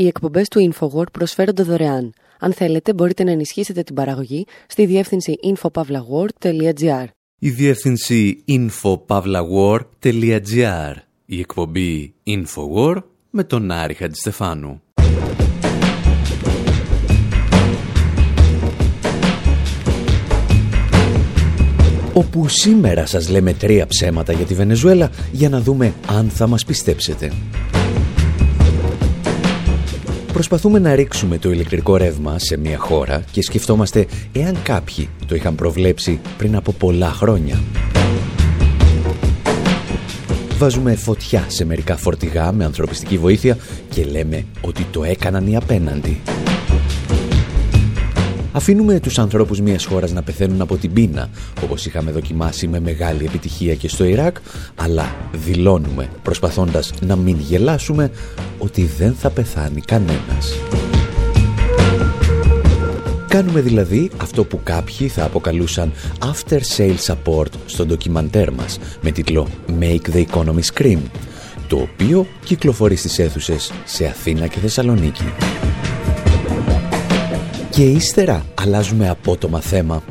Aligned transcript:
Οι 0.00 0.06
εκπομπές 0.06 0.48
του 0.48 0.72
InfoWord 0.72 1.12
προσφέρονται 1.12 1.62
δωρεάν. 1.62 2.12
Αν 2.38 2.52
θέλετε, 2.52 2.92
μπορείτε 2.92 3.24
να 3.24 3.30
ενισχύσετε 3.30 3.82
την 3.82 3.94
παραγωγή 3.94 4.46
στη 4.66 4.86
διεύθυνση 4.86 5.34
infopavlagor.gr. 5.44 7.04
Η 7.38 7.50
διεύθυνση 7.50 8.44
infopavlagor.gr. 8.48 10.94
Η 11.26 11.38
εκπομπή 11.38 12.14
InfoWord 12.26 13.02
με 13.30 13.44
τον 13.44 13.70
Άρη 13.70 13.94
Χατζηστεφάνου. 13.94 14.82
Όπου 22.12 22.48
σήμερα 22.48 23.06
σας 23.06 23.28
λέμε 23.28 23.52
τρία 23.52 23.86
ψέματα 23.86 24.32
για 24.32 24.44
τη 24.44 24.54
Βενεζουέλα 24.54 25.10
για 25.32 25.48
να 25.48 25.60
δούμε 25.60 25.94
αν 26.06 26.28
θα 26.28 26.46
μας 26.46 26.64
πιστέψετε. 26.64 27.32
Προσπαθούμε 30.40 30.78
να 30.78 30.94
ρίξουμε 30.94 31.38
το 31.38 31.50
ηλεκτρικό 31.50 31.96
ρεύμα 31.96 32.38
σε 32.38 32.56
μια 32.56 32.78
χώρα 32.78 33.24
και 33.30 33.42
σκεφτόμαστε 33.42 34.06
εάν 34.32 34.62
κάποιοι 34.62 35.08
το 35.26 35.34
είχαν 35.34 35.54
προβλέψει 35.54 36.20
πριν 36.38 36.56
από 36.56 36.72
πολλά 36.72 37.10
χρόνια. 37.10 37.60
Βάζουμε 40.58 40.94
φωτιά 40.94 41.44
σε 41.48 41.64
μερικά 41.64 41.96
φορτηγά 41.96 42.52
με 42.52 42.64
ανθρωπιστική 42.64 43.18
βοήθεια 43.18 43.56
και 43.88 44.04
λέμε 44.04 44.44
ότι 44.60 44.86
το 44.90 45.04
έκαναν 45.04 45.46
οι 45.46 45.56
απέναντι. 45.56 46.20
Αφήνουμε 48.52 49.00
τους 49.00 49.18
ανθρώπους 49.18 49.60
μιας 49.60 49.84
χώρας 49.84 50.12
να 50.12 50.22
πεθαίνουν 50.22 50.60
από 50.60 50.76
την 50.76 50.92
πείνα, 50.92 51.28
όπως 51.64 51.86
είχαμε 51.86 52.10
δοκιμάσει 52.10 52.66
με 52.68 52.80
μεγάλη 52.80 53.24
επιτυχία 53.24 53.74
και 53.74 53.88
στο 53.88 54.04
Ιράκ, 54.04 54.36
αλλά 54.76 55.14
δηλώνουμε, 55.32 56.08
προσπαθώντας 56.22 56.92
να 57.00 57.16
μην 57.16 57.36
γελάσουμε, 57.38 58.10
ότι 58.58 58.84
δεν 58.98 59.14
θα 59.14 59.30
πεθάνει 59.30 59.80
κανένας. 59.80 60.54
Κάνουμε 63.28 63.60
δηλαδή 63.60 64.10
αυτό 64.16 64.44
που 64.44 64.60
κάποιοι 64.62 65.08
θα 65.08 65.24
αποκαλούσαν 65.24 65.92
After 66.18 66.60
Sale 66.76 66.96
Support 67.06 67.52
στο 67.66 67.86
ντοκιμαντέρ 67.86 68.52
μας 68.52 68.78
με 69.00 69.10
τίτλο 69.10 69.48
Make 69.80 70.14
the 70.14 70.24
Economy 70.26 70.62
Scream, 70.74 70.98
το 71.68 71.76
οποίο 71.76 72.26
κυκλοφορεί 72.44 72.96
στις 72.96 73.18
αίθουσες 73.18 73.72
σε 73.84 74.06
Αθήνα 74.06 74.46
και 74.46 74.58
Θεσσαλονίκη. 74.58 75.24
Και 77.80 77.86
ύστερα 77.86 78.44
αλλάζουμε 78.54 79.08
απότομα 79.08 79.60
θέμα. 79.60 80.02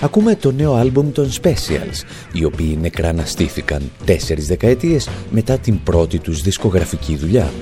Ακούμε 0.00 0.34
το 0.34 0.52
νέο 0.52 0.74
άλμπουμ 0.74 1.12
των 1.12 1.30
Specials, 1.42 2.02
οι 2.32 2.44
οποίοι 2.44 2.78
νεκραναστήθηκαν 2.80 3.90
τέσσερις 4.04 4.46
δεκαετίες 4.46 5.08
μετά 5.30 5.58
την 5.58 5.82
πρώτη 5.82 6.18
τους 6.18 6.42
δισκογραφική 6.42 7.16
δουλειά. 7.16 7.52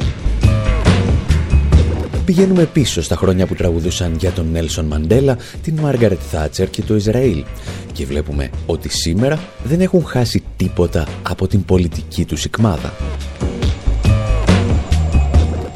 Πηγαίνουμε 2.25 2.65
πίσω 2.65 3.03
στα 3.03 3.17
χρόνια 3.17 3.47
που 3.47 3.55
τραγουδούσαν 3.55 4.17
για 4.19 4.31
τον 4.31 4.51
Νέλσον 4.51 4.85
Μαντέλα, 4.85 5.39
την 5.63 5.79
Μάργαρετ 5.81 6.21
Θάτσερ 6.31 6.71
και 6.71 6.83
το 6.83 6.95
Ισραήλ 6.95 7.45
και 7.93 8.05
βλέπουμε 8.05 8.51
ότι 8.67 8.89
σήμερα 8.89 9.39
δεν 9.65 9.81
έχουν 9.81 10.05
χάσει 10.05 10.43
τίποτα 10.57 11.07
από 11.23 11.47
την 11.47 11.65
πολιτική 11.65 12.25
τους 12.25 12.41
σικμάδα. 12.41 12.93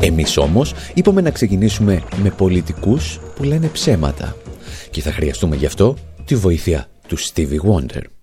Εμείς 0.08 0.36
όμως 0.36 0.74
είπαμε 0.94 1.20
να 1.20 1.30
ξεκινήσουμε 1.30 2.02
με 2.22 2.30
πολιτικούς 2.30 3.20
που 3.36 3.42
λένε 3.42 3.66
ψέματα 3.66 4.36
και 4.90 5.00
θα 5.00 5.12
χρειαστούμε 5.12 5.56
γι' 5.56 5.66
αυτό 5.66 5.96
τη 6.24 6.34
βοήθεια 6.34 6.88
του 7.08 7.18
Stevie 7.18 7.60
Wonder. 7.70 8.17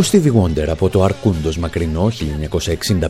Ο 0.00 0.02
Stevie 0.12 0.32
Wonder 0.42 0.68
από 0.68 0.88
το 0.88 1.02
Αρκούντος 1.02 1.58
μακρινό 1.58 2.12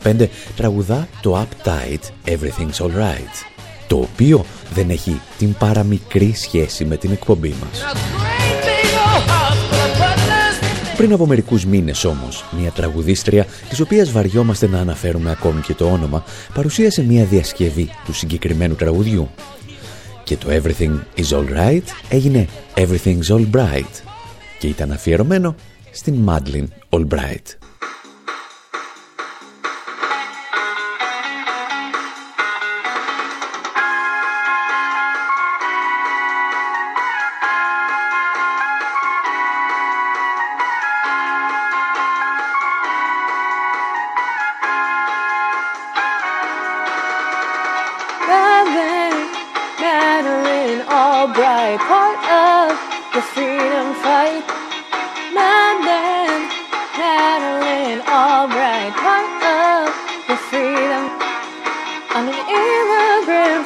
1965 0.05 0.27
τραγουδά 0.57 1.09
το 1.23 1.47
Uptight 1.47 2.31
Everything's 2.31 2.87
Alright, 2.87 3.47
το 3.87 3.97
οποίο 3.97 4.45
δεν 4.75 4.91
έχει 4.91 5.21
την 5.39 5.55
παραμικρή 5.55 6.33
σχέση 6.35 6.85
με 6.85 6.97
την 6.97 7.11
εκπομπή 7.11 7.55
μας. 7.61 7.85
Πριν 10.97 11.13
από 11.13 11.27
μερικούς 11.27 11.65
μήνες 11.65 12.05
όμως, 12.05 12.45
μια 12.61 12.71
τραγουδίστρια, 12.71 13.47
της 13.69 13.81
οποίας 13.81 14.11
βαριόμαστε 14.11 14.69
να 14.69 14.79
αναφέρουμε 14.79 15.31
ακόμη 15.31 15.61
και 15.61 15.75
το 15.75 15.91
όνομα, 15.91 16.25
παρουσίασε 16.55 17.03
μια 17.03 17.25
διασκευή 17.25 17.91
του 18.05 18.13
συγκεκριμένου 18.13 18.75
τραγουδιού. 18.75 19.29
Και 20.25 20.37
το 20.37 20.49
Everything 20.51 20.99
is 21.17 21.39
Alright 21.39 21.85
έγινε 22.09 22.49
Everything's 22.75 23.37
Alright 23.37 24.03
και 24.59 24.67
ήταν 24.67 24.93
αφιερωμένο 24.93 25.55
στην 25.93 26.15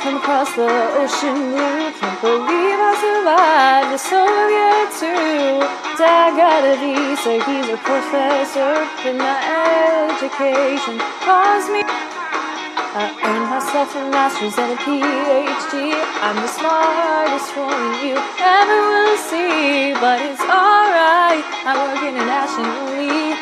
Madeline 0.05 0.21
Albright. 0.21 0.85
education 10.25 10.99
caused 11.25 11.73
me. 11.73 11.81
I 12.97 13.09
earned 13.25 13.49
myself 13.49 13.97
a 13.97 14.11
master's 14.11 14.56
and 14.59 14.73
a 14.73 14.79
PhD. 14.85 15.97
I'm 16.21 16.37
the 16.37 16.53
smartest 16.53 17.56
woman 17.56 18.05
you 18.05 18.21
ever 18.45 18.79
will 18.93 19.17
see, 19.17 19.97
but 20.05 20.21
it's 20.21 20.45
alright. 20.45 21.45
I 21.65 21.73
work 21.81 22.05
internationally. 22.05 23.33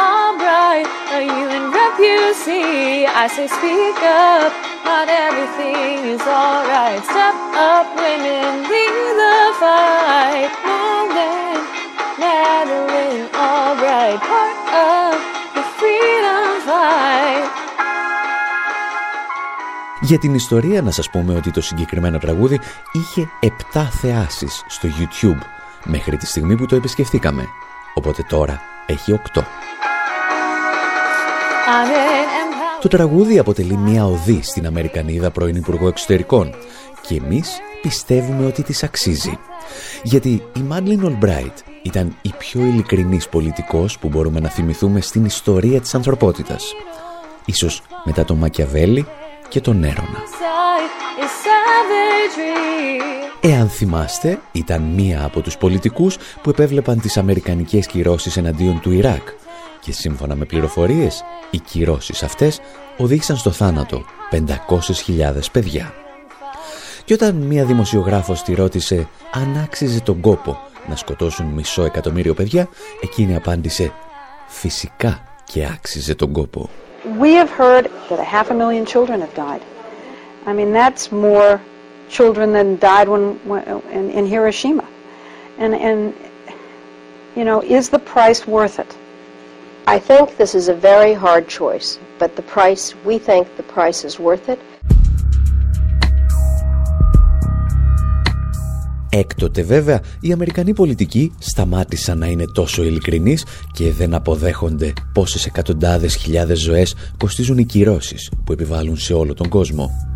Alright, 0.00 0.88
are 1.12 1.24
you 1.28 1.46
in 1.56 1.70
rep? 1.70 1.98
You 1.98 2.32
see, 2.32 3.04
I 3.04 3.26
say 3.28 3.46
speak 3.48 4.00
up. 4.02 4.69
Not 4.88 5.06
everything 5.26 5.94
is 6.14 6.24
alright. 6.40 7.02
Step 7.12 7.36
up, 7.70 7.86
women, 8.02 8.50
lead 8.70 8.94
the 9.20 9.38
fight. 9.62 10.52
Morgan, 10.68 11.58
Madeline, 12.22 13.26
Albright, 13.48 14.18
part 14.30 14.58
of 14.92 15.14
the 15.56 15.64
freedom 15.78 16.48
fight. 16.68 17.48
Για 20.00 20.18
την 20.18 20.34
ιστορία 20.34 20.82
να 20.82 20.90
σας 20.90 21.10
πούμε 21.10 21.34
ότι 21.34 21.50
το 21.50 21.60
συγκεκριμένο 21.60 22.18
τραγούδι 22.18 22.60
είχε 22.92 23.28
7 23.74 23.86
θεάσεις 23.90 24.64
στο 24.66 24.88
YouTube 24.98 25.42
μέχρι 25.84 26.16
τη 26.16 26.26
στιγμή 26.26 26.56
που 26.56 26.66
το 26.66 26.76
επισκεφθήκαμε. 26.76 27.48
Οπότε 27.94 28.22
τώρα 28.22 28.60
έχει 28.86 29.20
8. 29.34 29.42
Το 32.80 32.88
τραγούδι 32.88 33.38
αποτελεί 33.38 33.76
μια 33.76 34.06
οδή 34.06 34.40
στην 34.42 34.66
Αμερικανίδα 34.66 35.30
πρώην 35.30 35.56
Υπουργό 35.56 35.88
Εξωτερικών 35.88 36.54
και 37.06 37.14
εμείς 37.14 37.58
πιστεύουμε 37.82 38.46
ότι 38.46 38.62
της 38.62 38.82
αξίζει. 38.82 39.38
Γιατί 40.02 40.42
η 40.56 40.60
Μάντλιν 40.60 41.04
Ολμπράιτ 41.04 41.58
ήταν 41.82 42.16
η 42.22 42.32
πιο 42.38 42.60
ειλικρινής 42.60 43.28
πολιτικός 43.28 43.98
που 43.98 44.08
μπορούμε 44.08 44.40
να 44.40 44.48
θυμηθούμε 44.48 45.00
στην 45.00 45.24
ιστορία 45.24 45.80
της 45.80 45.94
ανθρωπότητας. 45.94 46.74
Ίσως 47.44 47.82
μετά 48.04 48.24
τον 48.24 48.36
Μακιαβέλη 48.36 49.06
και 49.48 49.60
τον 49.60 49.84
Έρωνα. 49.84 50.22
Εάν 53.40 53.68
θυμάστε, 53.68 54.40
ήταν 54.52 54.82
μία 54.82 55.24
από 55.24 55.40
τους 55.40 55.56
πολιτικούς 55.56 56.16
που 56.42 56.50
επέβλεπαν 56.50 57.00
τις 57.00 57.16
αμερικανικές 57.16 57.86
κυρώσεις 57.86 58.36
εναντίον 58.36 58.80
του 58.80 58.92
Ιράκ 58.92 59.28
και 59.80 59.92
σύμφωνα 59.92 60.34
με 60.34 60.44
πληροφορίες, 60.44 61.24
οι 61.50 61.58
κυρώσεις 61.58 62.22
αυτές 62.22 62.60
οδήγησαν 62.96 63.36
στο 63.36 63.50
θάνατο 63.50 64.04
500.000 64.30 65.50
παιδιά. 65.52 65.94
Και 67.04 67.14
όταν 67.14 67.34
μία 67.34 67.64
δημοσιογράφος 67.64 68.42
τη 68.42 68.54
ρώτησε 68.54 69.08
αν 69.32 69.60
άξιζε 69.64 70.00
τον 70.00 70.20
κόπο 70.20 70.58
να 70.88 70.96
σκοτώσουν 70.96 71.46
μισό 71.46 71.84
εκατομμύριο 71.84 72.34
παιδιά, 72.34 72.68
εκείνη 73.02 73.36
απάντησε 73.36 73.92
«Φυσικά 74.46 75.22
και 75.44 75.66
άξιζε 75.74 76.14
τον 76.14 76.32
κόπο». 76.32 76.70
We 77.20 77.32
have 77.40 77.50
heard 77.50 77.86
that 78.08 78.18
a 78.18 78.24
half 78.24 78.50
a 78.50 78.54
million 78.54 78.84
children 78.84 79.20
have 79.20 79.34
died. 79.34 79.62
I 80.46 80.52
mean, 80.52 80.72
that's 80.72 81.10
more 81.10 81.60
children 82.08 82.52
than 82.52 82.78
died 82.78 83.08
when, 83.08 83.24
when 83.48 83.62
in, 83.92 84.10
in 84.10 84.26
Hiroshima. 84.26 84.86
And, 85.58 85.74
and, 85.74 86.14
you 87.36 87.44
know, 87.44 87.58
is 87.62 87.88
the 87.88 88.02
price 88.14 88.46
worth 88.46 88.78
it? 88.78 88.90
I 89.96 89.98
think 89.98 90.36
this 90.36 90.54
is 90.54 90.68
a 90.68 90.74
very 90.90 91.14
hard 91.14 91.48
choice, 91.48 91.98
but 92.20 92.36
the 92.36 92.42
price, 92.42 92.94
we 93.08 93.18
think 93.18 93.42
the 93.56 93.66
price 93.74 94.04
is 94.04 94.20
worth 94.20 94.48
it. 94.48 94.58
Έκτοτε 99.12 99.62
βέβαια 99.62 100.00
οι 100.20 100.32
Αμερικανοί 100.32 100.72
πολιτικοί 100.74 101.32
σταμάτησαν 101.38 102.18
να 102.18 102.26
είναι 102.26 102.44
τόσο 102.54 102.82
ειλικρινείς 102.82 103.44
και 103.72 103.92
δεν 103.92 104.14
αποδέχονται 104.14 104.92
πόσες 105.12 105.46
εκατοντάδες 105.46 106.14
χιλιάδες 106.14 106.60
ζωές 106.60 106.94
κοστίζουν 107.18 107.58
οι 107.58 107.64
κυρώσεις 107.64 108.30
που 108.44 108.52
επιβάλλουν 108.52 108.96
σε 108.96 109.14
όλο 109.14 109.34
τον 109.34 109.48
κόσμο. 109.48 110.09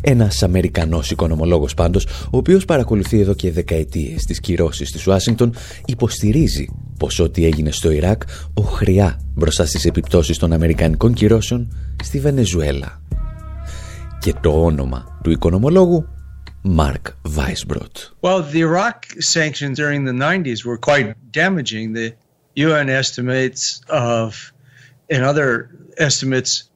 Ένας 0.00 0.42
Αμερικανός 0.42 1.10
οικονομολόγος 1.10 1.74
πάντως, 1.74 2.04
ο 2.04 2.36
οποίος 2.36 2.64
παρακολουθεί 2.64 3.20
εδώ 3.20 3.34
και 3.34 3.52
δεκαετίες 3.52 4.24
τις 4.24 4.40
κυρώσεις 4.40 4.90
της 4.90 5.06
Ουάσιγκτον, 5.06 5.54
υποστηρίζει 5.84 6.68
πως 6.98 7.18
ό,τι 7.18 7.44
έγινε 7.44 7.70
στο 7.70 7.90
Ιράκ 7.90 8.22
οχριά 8.54 9.20
μπροστά 9.34 9.66
στις 9.66 9.84
επιπτώσεις 9.84 10.38
των 10.38 10.52
Αμερικανικών 10.52 11.12
κυρώσεων 11.12 11.76
στη 12.02 12.20
Βενεζουέλα. 12.20 13.02
Και 14.20 14.34
το 14.40 14.64
όνομα 14.64 15.20
του 15.22 15.30
οικονομολόγου 15.30 16.08
Mark 16.64 17.14
Weisbrot. 17.36 18.10
Well, 18.20 18.42
the 18.42 18.60
Iraq 18.60 19.06
sanctions 19.20 19.78
during 19.78 20.04
the 20.04 20.12
90s 20.12 20.64
were 20.64 20.76
quite 20.76 21.14
damaging. 21.32 21.94
The 21.94 22.14
UN 22.54 22.88
estimates 22.90 23.80
of 23.88 24.52
and 25.08 25.24
other 25.24 25.70
estimates 25.96 26.70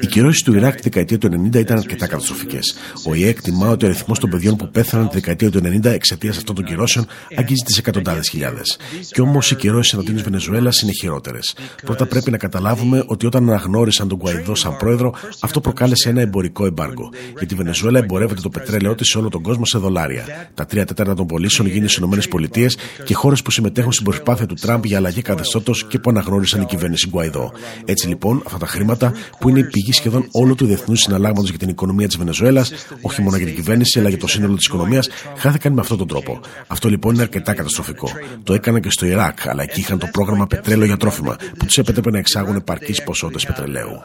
Οι 0.00 0.06
κυρώσεις 0.06 0.42
του 0.42 0.54
Ιράκ 0.54 0.74
τη 0.74 0.82
δεκαετία 0.82 1.18
του 1.18 1.28
90 1.52 1.54
ήταν 1.54 1.78
αρκετά 1.78 2.06
καταστροφικές. 2.06 2.74
Ο 3.06 3.14
ΙΕ 3.14 3.28
εκτιμά 3.28 3.68
ότι 3.68 3.84
ο 3.84 3.88
αριθμός 3.88 4.18
των 4.18 4.30
παιδιών 4.30 4.56
που 4.56 4.70
πέθαναν 4.70 5.08
τη 5.08 5.14
δεκαετία 5.14 5.50
του 5.50 5.60
90 5.64 5.84
εξαιτίας 5.84 6.36
αυτών 6.36 6.54
των 6.54 6.64
κυρώσεων 6.64 7.06
αγγίζει 7.36 7.62
τις 7.64 7.78
εκατοντάδες 7.78 8.28
χιλιάδες. 8.28 8.78
Κι 9.12 9.20
όμως 9.20 9.50
οι 9.50 9.54
κυρώσεις 9.54 9.92
εναντίον 9.92 10.16
τη 10.16 10.22
Βενεζουέλας 10.22 10.80
είναι 10.80 10.92
χειρότερες. 10.92 11.54
Πρώτα 11.84 12.06
πρέπει 12.06 12.30
να 12.30 12.36
καταλάβουμε 12.36 13.04
ότι 13.06 13.26
όταν 13.26 13.48
αναγνώρισαν 13.48 14.08
τον 14.08 14.18
Κουαϊδό 14.18 14.54
σαν 14.54 14.76
πρόεδρο, 14.76 15.14
αυτό 15.40 15.60
προκάλεσε 15.60 16.08
ένα 16.08 16.20
εμπορικό 16.20 16.66
εμπάργκο. 16.66 17.10
Γιατί 17.38 17.54
η 17.54 17.56
Βενεζουέλα 17.56 17.98
εμπορεύεται 17.98 18.40
το 18.40 18.48
πετρέλαιό 18.48 18.94
της 18.94 19.08
σε 19.08 19.18
όλο 19.18 19.28
τον 19.28 19.42
κόσμο 19.42 19.64
σε 19.64 19.78
δολάρια. 19.78 20.50
Τα 20.54 20.66
τρία 20.66 20.86
τέταρτα 20.86 21.14
των 21.14 21.26
πωλήσεων 21.26 21.68
γίνονται 21.68 21.88
στις 21.88 22.24
ΗΠΑ 22.24 22.66
και 23.04 23.14
χώρες 23.14 23.42
που 23.42 23.50
συμμετέχουν 23.50 23.92
στην 23.92 24.04
προσπάθεια 24.04 24.46
του 24.46 24.54
Τραμπ 24.54 24.84
για 24.84 24.96
αλλαγή 24.96 25.22
καθεστώτος 25.22 25.86
και 25.86 25.98
που 25.98 26.10
αναγνώρισαν 26.10 26.60
η 26.60 26.64
κυβέρνηση 26.64 27.08
Γκουαϊδό. 27.08 27.52
Έτσι 27.84 28.08
λοιπόν, 28.08 28.42
τα 28.58 28.66
χρήματα 28.66 29.12
που 29.38 29.48
είναι 29.48 29.61
η 29.62 29.70
πηγή 29.70 29.92
σχεδόν 29.92 30.28
όλου 30.32 30.54
του 30.54 30.66
διεθνούς 30.66 31.00
συναλλάγματος 31.00 31.48
για 31.48 31.58
την 31.58 31.68
οικονομία 31.68 32.06
της 32.06 32.16
Βενεζουέλας, 32.16 32.72
όχι 33.00 33.22
μόνο 33.22 33.36
για 33.36 33.46
την 33.46 33.54
κυβέρνηση 33.54 33.98
αλλά 33.98 34.08
για 34.08 34.18
το 34.18 34.26
σύνολο 34.26 34.56
της 34.56 34.66
οικονομίας, 34.66 35.08
χάθηκαν 35.36 35.72
με 35.72 35.80
αυτόν 35.80 35.98
τον 35.98 36.06
τρόπο. 36.06 36.40
Αυτό 36.66 36.88
λοιπόν 36.88 37.14
είναι 37.14 37.22
αρκετά 37.22 37.54
καταστροφικό. 37.54 38.10
Το 38.42 38.54
έκαναν 38.54 38.80
και 38.80 38.90
στο 38.90 39.06
Ιράκ, 39.06 39.48
αλλά 39.48 39.62
εκεί 39.62 39.80
είχαν 39.80 39.98
το 39.98 40.08
πρόγραμμα 40.12 40.46
πετρέλαιο 40.46 40.86
για 40.86 40.96
τρόφιμα, 40.96 41.36
που 41.58 41.66
τους 41.66 41.78
επέτρεπε 41.78 42.10
να 42.10 42.18
εξάγουν 42.18 42.56
επαρκείς 42.56 43.02
ποσότητες 43.02 43.46
πετρελαίου. 43.46 44.00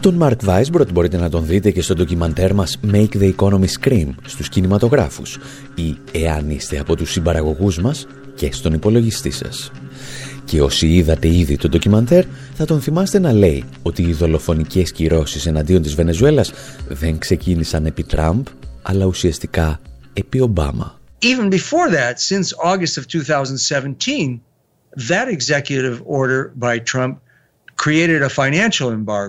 Τον 0.00 0.18
Mark 0.22 0.36
Weisbrot 0.46 0.92
μπορείτε 0.92 1.16
να 1.16 1.30
τον 1.30 1.46
δείτε 1.46 1.70
και 1.70 1.82
στο 1.82 1.94
ντοκιμαντέρ 1.94 2.54
μας 2.54 2.80
Make 2.92 3.08
the 3.20 3.32
Economy 3.36 3.66
Scream 3.80 4.08
στους 4.26 4.48
κινηματογράφους 4.48 5.38
ή 5.74 5.96
εάν 6.12 6.50
είστε 6.50 6.78
από 6.78 6.96
τους 6.96 7.10
συμπαραγωγούς 7.10 7.78
μας 7.80 8.06
και 8.34 8.52
στον 8.52 8.72
υπολογιστή 8.72 9.30
σας. 9.30 9.70
Και 10.44 10.62
όσοι 10.62 10.86
είδατε 10.88 11.28
ήδη 11.28 11.56
το 11.56 11.68
ντοκιμαντέρ 11.68 12.24
θα 12.54 12.64
τον 12.64 12.80
θυμάστε 12.80 13.18
να 13.18 13.32
λέει 13.32 13.64
ότι 13.82 14.02
οι 14.02 14.12
δολοφονικές 14.12 14.92
κυρώσεις 14.92 15.46
εναντίον 15.46 15.82
της 15.82 15.94
Βενεζουέλας 15.94 16.52
δεν 16.88 17.18
ξεκίνησαν 17.18 17.86
επί 17.86 18.02
Τραμπ 18.02 18.46
αλλά 18.82 19.04
ουσιαστικά 19.04 19.80
επί 20.12 20.40
Ομπάμα. 20.40 20.98
Even 21.22 21.50
before 21.50 21.88
that, 21.90 22.14
since 22.18 22.52
August 22.64 22.96
of 22.98 23.04
2017, 23.06 24.40
that 25.08 25.28
executive 25.28 26.02
order 26.04 26.52
by 26.58 26.78
Trump 26.92 27.18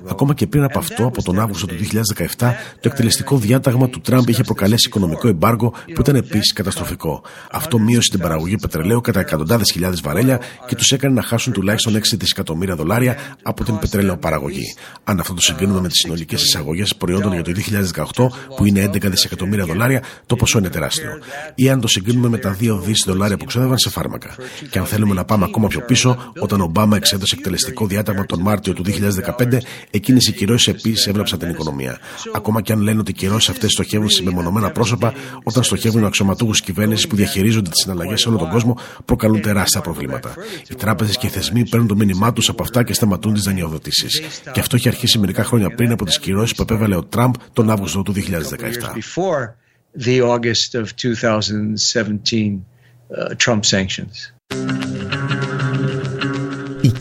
Ακόμα 0.09 0.33
και 0.33 0.47
πριν 0.47 0.63
από 0.63 0.79
αυτό, 0.79 1.05
από 1.05 1.23
τον 1.23 1.39
Αύγουστο 1.39 1.65
του 1.65 1.75
2017, 1.75 2.53
το 2.79 2.89
εκτελεστικό 2.89 3.37
διάταγμα 3.37 3.89
του 3.89 4.01
Τραμπ 4.01 4.29
είχε 4.29 4.43
προκαλέσει 4.43 4.87
οικονομικό 4.87 5.27
εμπάργκο 5.27 5.73
που 5.93 6.01
ήταν 6.01 6.15
επίσης 6.15 6.53
καταστροφικό. 6.53 7.23
Αυτό 7.51 7.79
μείωσε 7.79 8.09
την 8.09 8.19
παραγωγή 8.19 8.55
πετρελαίου 8.55 9.01
κατά 9.01 9.19
εκατοντάδες 9.19 9.71
χιλιάδες 9.71 10.01
βαρέλια 10.01 10.39
και 10.67 10.75
τους 10.75 10.91
έκανε 10.91 11.13
να 11.13 11.21
χάσουν 11.21 11.53
τουλάχιστον 11.53 11.95
6 11.95 11.99
δισεκατομμύρια 12.13 12.75
δολάρια 12.75 13.17
από 13.43 13.63
την 13.63 13.79
πετρέλαιο 13.79 14.17
παραγωγή. 14.17 14.75
Αν 15.03 15.19
αυτό 15.19 15.33
το 15.33 15.41
συγκρίνουμε 15.41 15.81
με 15.81 15.87
τις 15.87 15.97
συνολικές 15.99 16.43
εισαγωγές 16.43 16.95
προϊόντων 16.95 17.33
για 17.33 17.43
το 17.43 17.51
2018, 17.51 18.29
που 18.55 18.65
είναι 18.65 18.89
11 18.93 19.09
δισεκατομμύρια 19.09 19.65
δολάρια, 19.65 20.03
το 20.25 20.35
ποσό 20.35 20.57
είναι 20.57 20.69
τεράστιο. 20.69 21.09
Ή 21.55 21.69
αν 21.69 21.81
το 21.81 21.87
συγκρίνουμε 21.87 22.29
με 22.29 22.37
τα 22.37 22.57
2 22.59 22.79
δις 22.83 23.03
δολάρια 23.05 23.37
που 23.37 23.45
ξόδευαν 23.45 23.77
σε 23.77 23.89
φάρμακα. 23.89 24.35
Και 24.69 24.79
αν 24.79 24.85
θέλουμε 24.85 25.13
να 25.13 25.25
πάμε 25.25 25.45
ακόμα 25.45 25.67
πιο 25.67 25.81
πίσω, 25.81 26.31
όταν 26.39 26.61
ο 26.61 26.63
Ομπάμα 26.63 26.95
εξέδωσε 26.95 27.35
εκτελεστικό 27.37 27.87
διάταγμα 27.87 28.25
τον 28.25 28.40
Μάρτιο 28.41 28.73
του 28.73 28.83
2015, 28.83 29.61
εκείνες 29.91 30.27
οι 30.27 30.31
κυρώσεις 30.31 30.67
επίσης 30.67 31.07
έβλαψαν 31.07 31.39
την 31.39 31.49
οικονομία. 31.49 31.97
Ακόμα 32.33 32.61
και 32.61 32.71
αν 32.71 32.81
λένε 32.81 32.99
ότι 32.99 33.11
οι 33.11 33.13
κυρώσεις 33.13 33.49
αυτές 33.49 33.71
στοχεύουν 33.71 34.09
σε 34.09 34.23
μεμονωμένα 34.23 34.71
πρόσωπα, 34.71 35.13
όταν 35.43 35.63
στοχεύουν 35.63 36.05
αξιωματούχους 36.05 36.61
κυβέρνησης 36.61 37.07
που 37.07 37.15
διαχειρίζονται 37.15 37.69
τις 37.69 37.81
συναλλαγές 37.81 38.21
σε 38.21 38.29
όλο 38.29 38.37
τον 38.37 38.49
κόσμο, 38.49 38.77
προκαλούν 39.05 39.41
τεράστια 39.41 39.81
προβλήματα. 39.81 40.33
Οι 40.69 40.75
τράπεζες 40.75 41.17
και 41.17 41.27
οι 41.27 41.29
θεσμοί 41.29 41.69
παίρνουν 41.69 41.87
το 41.87 41.95
μήνυμά 41.95 42.33
τους 42.33 42.49
από 42.49 42.63
αυτά 42.63 42.83
και 42.83 42.93
σταματούν 42.93 43.33
τις 43.33 43.43
δανειοδοτήσεις. 43.43 44.21
Και 44.51 44.59
αυτό 44.59 44.75
έχει 44.75 44.87
αρχίσει 44.87 45.19
μερικά 45.19 45.43
χρόνια 45.43 45.75
πριν 45.75 45.91
από 45.91 46.05
τις 46.05 46.19
κυρώσεις 46.19 46.55
που 46.55 46.61
επέβαλε 46.61 46.95
ο 46.95 47.03
Τραμπ 47.03 47.33
τον 47.53 47.69
Αύγουστο 47.69 48.01
του 48.01 48.13
2017. 48.13 48.19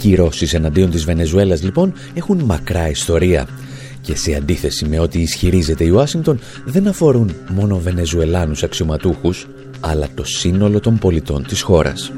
Trump 0.01 0.09
sanctions. 0.09 0.09
Οι 0.09 0.09
κυρώσεις 0.09 0.55
εναντίον 0.55 0.91
της 0.91 1.05
Βενεζουέλας 1.05 1.63
λοιπόν 1.63 1.93
έχουν 2.15 2.41
μακρά 2.41 2.89
ιστορία 2.89 3.49
και 4.01 4.17
σε 4.17 4.35
αντίθεση 4.35 4.85
με 4.89 4.99
ό,τι 4.99 5.21
ισχυρίζεται 5.21 5.85
η 5.85 5.89
Ουάσιγκτον 5.89 6.41
δεν 6.65 6.89
αφορούν 6.89 7.35
μόνο 7.49 7.79
Βενεζουελάνους 7.79 8.63
αξιωματούχους 8.63 9.49
αλλά 9.81 10.09
το 10.15 10.25
σύνολο 10.25 10.81
των 10.81 10.99
πολιτών 10.99 11.47
της 11.47 11.61
χώρας. 11.61 12.13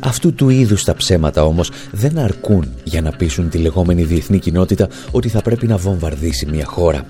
Αυτού 0.00 0.34
του 0.34 0.48
είδους 0.48 0.84
τα 0.84 0.94
ψέματα 0.94 1.44
όμως 1.44 1.70
δεν 1.92 2.18
αρκούν 2.18 2.72
για 2.84 3.00
να 3.00 3.10
πείσουν 3.10 3.48
τη 3.48 3.58
λεγόμενη 3.58 4.02
διεθνή 4.02 4.38
κοινότητα 4.38 4.88
ότι 5.10 5.28
θα 5.28 5.42
πρέπει 5.42 5.66
να 5.66 5.76
βομβαρδίσει 5.76 6.46
μια 6.46 6.64
χώρα. 6.64 7.06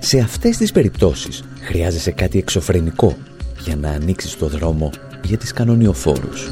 Σε 0.00 0.18
αυτές 0.18 0.56
τις 0.56 0.72
περιπτώσεις 0.72 1.42
χρειάζεσαι 1.60 2.10
κάτι 2.10 2.38
εξωφρενικό 2.38 3.16
για 3.64 3.76
να 3.76 3.88
ανοίξεις 3.88 4.36
το 4.36 4.46
δρόμο 4.46 4.90
για 5.24 5.38
τις 5.38 5.52
κανονιοφόρους. 5.52 6.50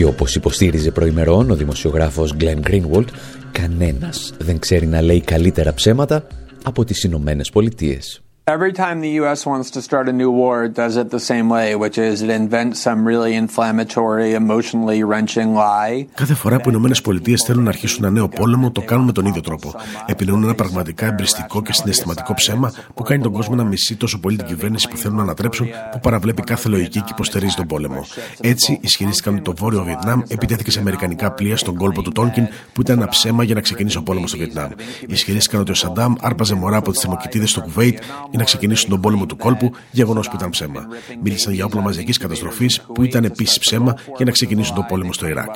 Και 0.00 0.06
όπως 0.06 0.34
υποστήριζε 0.34 0.90
προημερών 0.90 1.50
ο 1.50 1.54
δημοσιογράφος 1.54 2.34
Glenn 2.40 2.60
Greenwald, 2.70 3.04
κανένας 3.52 4.34
δεν 4.38 4.58
ξέρει 4.58 4.86
να 4.86 5.02
λέει 5.02 5.20
καλύτερα 5.20 5.74
ψέματα 5.74 6.26
από 6.64 6.84
τις 6.84 7.02
Ηνωμένες 7.02 7.50
Πολιτείες. 7.50 8.22
Every 8.46 8.72
time 8.72 9.00
the 9.00 9.10
U.S. 9.20 9.46
wants 9.46 9.70
to 9.70 9.80
start 9.82 10.08
a 10.08 10.12
new 10.12 10.30
war, 10.30 10.64
it 10.64 10.74
does 10.74 10.96
it 10.96 11.10
the 11.10 11.20
same 11.30 11.48
way, 11.48 11.76
which 11.76 11.98
is 11.98 12.22
it 12.22 12.30
invents 12.30 12.80
some 12.86 13.06
really 13.10 13.34
inflammatory, 13.34 14.32
emotionally 14.34 15.02
wrenching 15.04 15.54
lie. 15.54 16.06
Κάθε 16.14 16.34
φορά 16.34 16.56
που 16.56 16.62
οι 16.66 16.72
Ηνωμένες 16.74 17.00
Πολιτείες 17.00 17.42
θέλουν 17.42 17.62
να 17.62 17.68
αρχίσουν 17.68 18.04
ένα 18.04 18.12
νέο 18.12 18.28
πόλεμο, 18.28 18.70
το 18.70 18.80
κάνουν 18.80 19.04
με 19.04 19.12
τον 19.12 19.26
ίδιο 19.26 19.40
τρόπο. 19.40 19.74
Επιλέγουν 20.06 20.42
ένα 20.42 20.54
πραγματικά 20.54 21.06
εμπριστικό 21.06 21.62
και 21.62 21.72
συναισθηματικό 21.72 22.34
ψέμα 22.34 22.72
που 22.94 23.02
κάνει 23.02 23.22
τον 23.22 23.32
κόσμο 23.32 23.54
να 23.54 23.64
μισεί 23.64 23.96
τόσο 23.96 24.20
πολύ 24.20 24.36
την 24.36 24.46
κυβέρνηση 24.46 24.88
που 24.88 24.96
θέλουν 24.96 25.16
να 25.16 25.22
ανατρέψουν, 25.22 25.66
που 25.92 26.00
παραβλέπει 26.00 26.42
κάθε 26.42 26.68
λογική 26.68 27.00
και 27.00 27.10
υποστηρίζει 27.10 27.54
τον 27.54 27.66
πόλεμο. 27.66 28.06
Έτσι, 28.40 28.78
ισχυρίστηκαν 28.82 29.34
ότι 29.34 29.42
το 29.42 29.54
βόρειο 29.56 29.84
Βιετνάμ 29.84 30.20
επιτέθηκε 30.28 30.70
σε 30.70 30.78
αμερικανικά 30.78 31.30
πλοία 31.32 31.56
στον 31.56 31.76
κόλπο 31.76 32.02
του 32.02 32.12
Τόνκιν, 32.12 32.48
που 32.72 32.80
ήταν 32.80 32.96
ένα 32.96 33.08
ψέμα 33.08 33.44
για 33.44 33.54
να 33.54 33.60
ξεκινήσει 33.60 33.96
ο 33.98 34.02
πόλεμος 34.02 34.30
στο 34.30 34.38
Βιετνάμ. 34.38 34.70
Ισχυρίστηκαν 35.06 35.60
ότι 35.60 35.70
ο 35.70 35.74
Σαντάμ 35.74 36.14
άρπαζε 36.20 36.54
μωρά 36.54 36.76
από 36.76 36.90
τις 36.90 37.00
θερμοκοιτίδε 37.00 37.46
στο 37.46 37.60
Κουβέιτ 37.60 37.98
να 38.36 38.44
ξεκινήσουν 38.44 38.90
τον 38.90 39.00
πόλεμο 39.00 39.26
του 39.26 39.36
κόλπου, 39.36 39.70
γεγονός 39.90 40.28
που 40.28 40.36
ήταν 40.36 40.50
ψέμα. 40.50 40.86
Μίλησαν 41.22 41.52
για 41.52 41.64
όπλα 41.64 41.80
μαζικής 41.80 42.18
καταστροφής, 42.18 42.80
που 42.94 43.02
ήταν 43.04 43.24
επίσης 43.24 43.58
ψέμα, 43.58 43.94
για 44.16 44.24
να 44.24 44.30
ξεκινήσουν 44.30 44.74
τον 44.74 44.84
πόλεμο 44.88 45.12
στο 45.12 45.26
Ιράκ. 45.28 45.54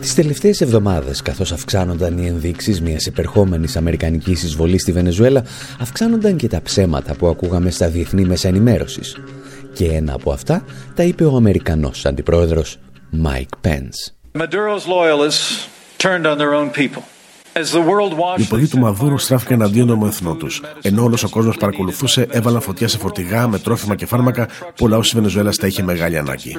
Τις 0.00 0.14
τελευταίες 0.14 0.60
εβδομάδες, 0.60 1.22
καθώς 1.22 1.52
αυξάνονταν 1.52 2.18
οι 2.18 2.26
ενδείξεις 2.26 2.80
μιας 2.80 3.06
επερχόμενης 3.06 3.76
αμερικανικής 3.76 4.42
εισβολής 4.42 4.82
στη 4.82 4.92
Βενεζουέλα, 4.92 5.44
αυξάνονταν 5.80 6.36
και 6.36 6.48
τα 6.48 6.62
ψέματα 6.62 7.14
που 7.14 7.26
ακούγαμε 7.26 7.70
στα 7.70 7.88
διεθνή 7.88 8.24
μέσα 8.24 8.48
ενημέρωσης. 8.48 9.16
Και 9.72 9.86
ένα 9.86 10.14
από 10.14 10.32
αυτά 10.32 10.64
τα 10.94 11.02
είπε 11.02 11.24
ο 11.24 11.36
Αμερικανός 11.36 12.06
αντιπρόεδρος 12.06 12.78
Mike 13.24 13.68
Pence. 13.68 14.12
Maduro's 14.40 14.86
loyalists 14.86 15.73
turned 16.04 16.26
on 16.26 16.36
their 16.42 16.54
own 16.60 16.70
people. 16.80 17.02
Οι 18.36 18.44
πολίτε 18.44 18.76
του 18.76 18.78
Μαδούρου 18.78 19.18
στράφηκαν 19.18 19.60
εναντίον 19.60 19.86
των 19.86 20.06
εθνών 20.06 20.38
τους. 20.38 20.62
Ενώ 20.82 21.02
όλος 21.02 21.22
ο 21.22 21.28
κόσμος 21.28 21.56
παρακολουθούσε, 21.56 22.26
έβαλαν 22.30 22.60
φωτιά 22.60 22.88
σε 22.88 22.98
φορτηγά 22.98 23.48
με 23.48 23.58
τρόφιμα 23.58 23.94
και 23.94 24.06
φάρμακα 24.06 24.46
που 24.46 24.84
ο 24.84 24.88
λαός 24.88 25.04
της 25.04 25.14
Βενεζουέλας 25.14 25.56
τα 25.56 25.66
είχε 25.66 25.82
μεγάλη 25.82 26.18
ανάγκη. 26.18 26.56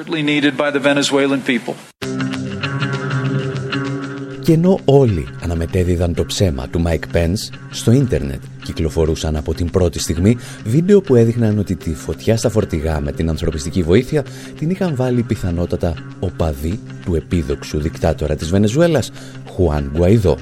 Και 4.46 4.52
ενώ 4.52 4.78
όλοι 4.84 5.26
αναμετέδιδαν 5.42 6.14
το 6.14 6.24
ψέμα 6.24 6.68
του 6.68 6.82
Mike 6.86 7.16
Pence, 7.16 7.54
στο 7.70 7.92
ίντερνετ 7.92 8.40
κυκλοφορούσαν 8.64 9.36
από 9.36 9.54
την 9.54 9.70
πρώτη 9.70 9.98
στιγμή 9.98 10.36
βίντεο 10.64 11.00
που 11.00 11.14
έδειχναν 11.14 11.58
ότι 11.58 11.76
τη 11.76 11.94
φωτιά 11.94 12.36
στα 12.36 12.48
φορτηγά 12.48 13.00
με 13.00 13.12
την 13.12 13.28
ανθρωπιστική 13.28 13.82
βοήθεια 13.82 14.24
την 14.58 14.70
είχαν 14.70 14.96
βάλει 14.96 15.22
πιθανότατα 15.22 15.94
οπαδοί 16.20 16.80
του 17.04 17.14
επίδοξου 17.14 17.80
δικτάτορα 17.80 18.36
της 18.36 18.48
Βενεζουέλας, 18.48 19.10
Χουάν 19.50 19.90
Γκουαϊδό. 19.94 20.36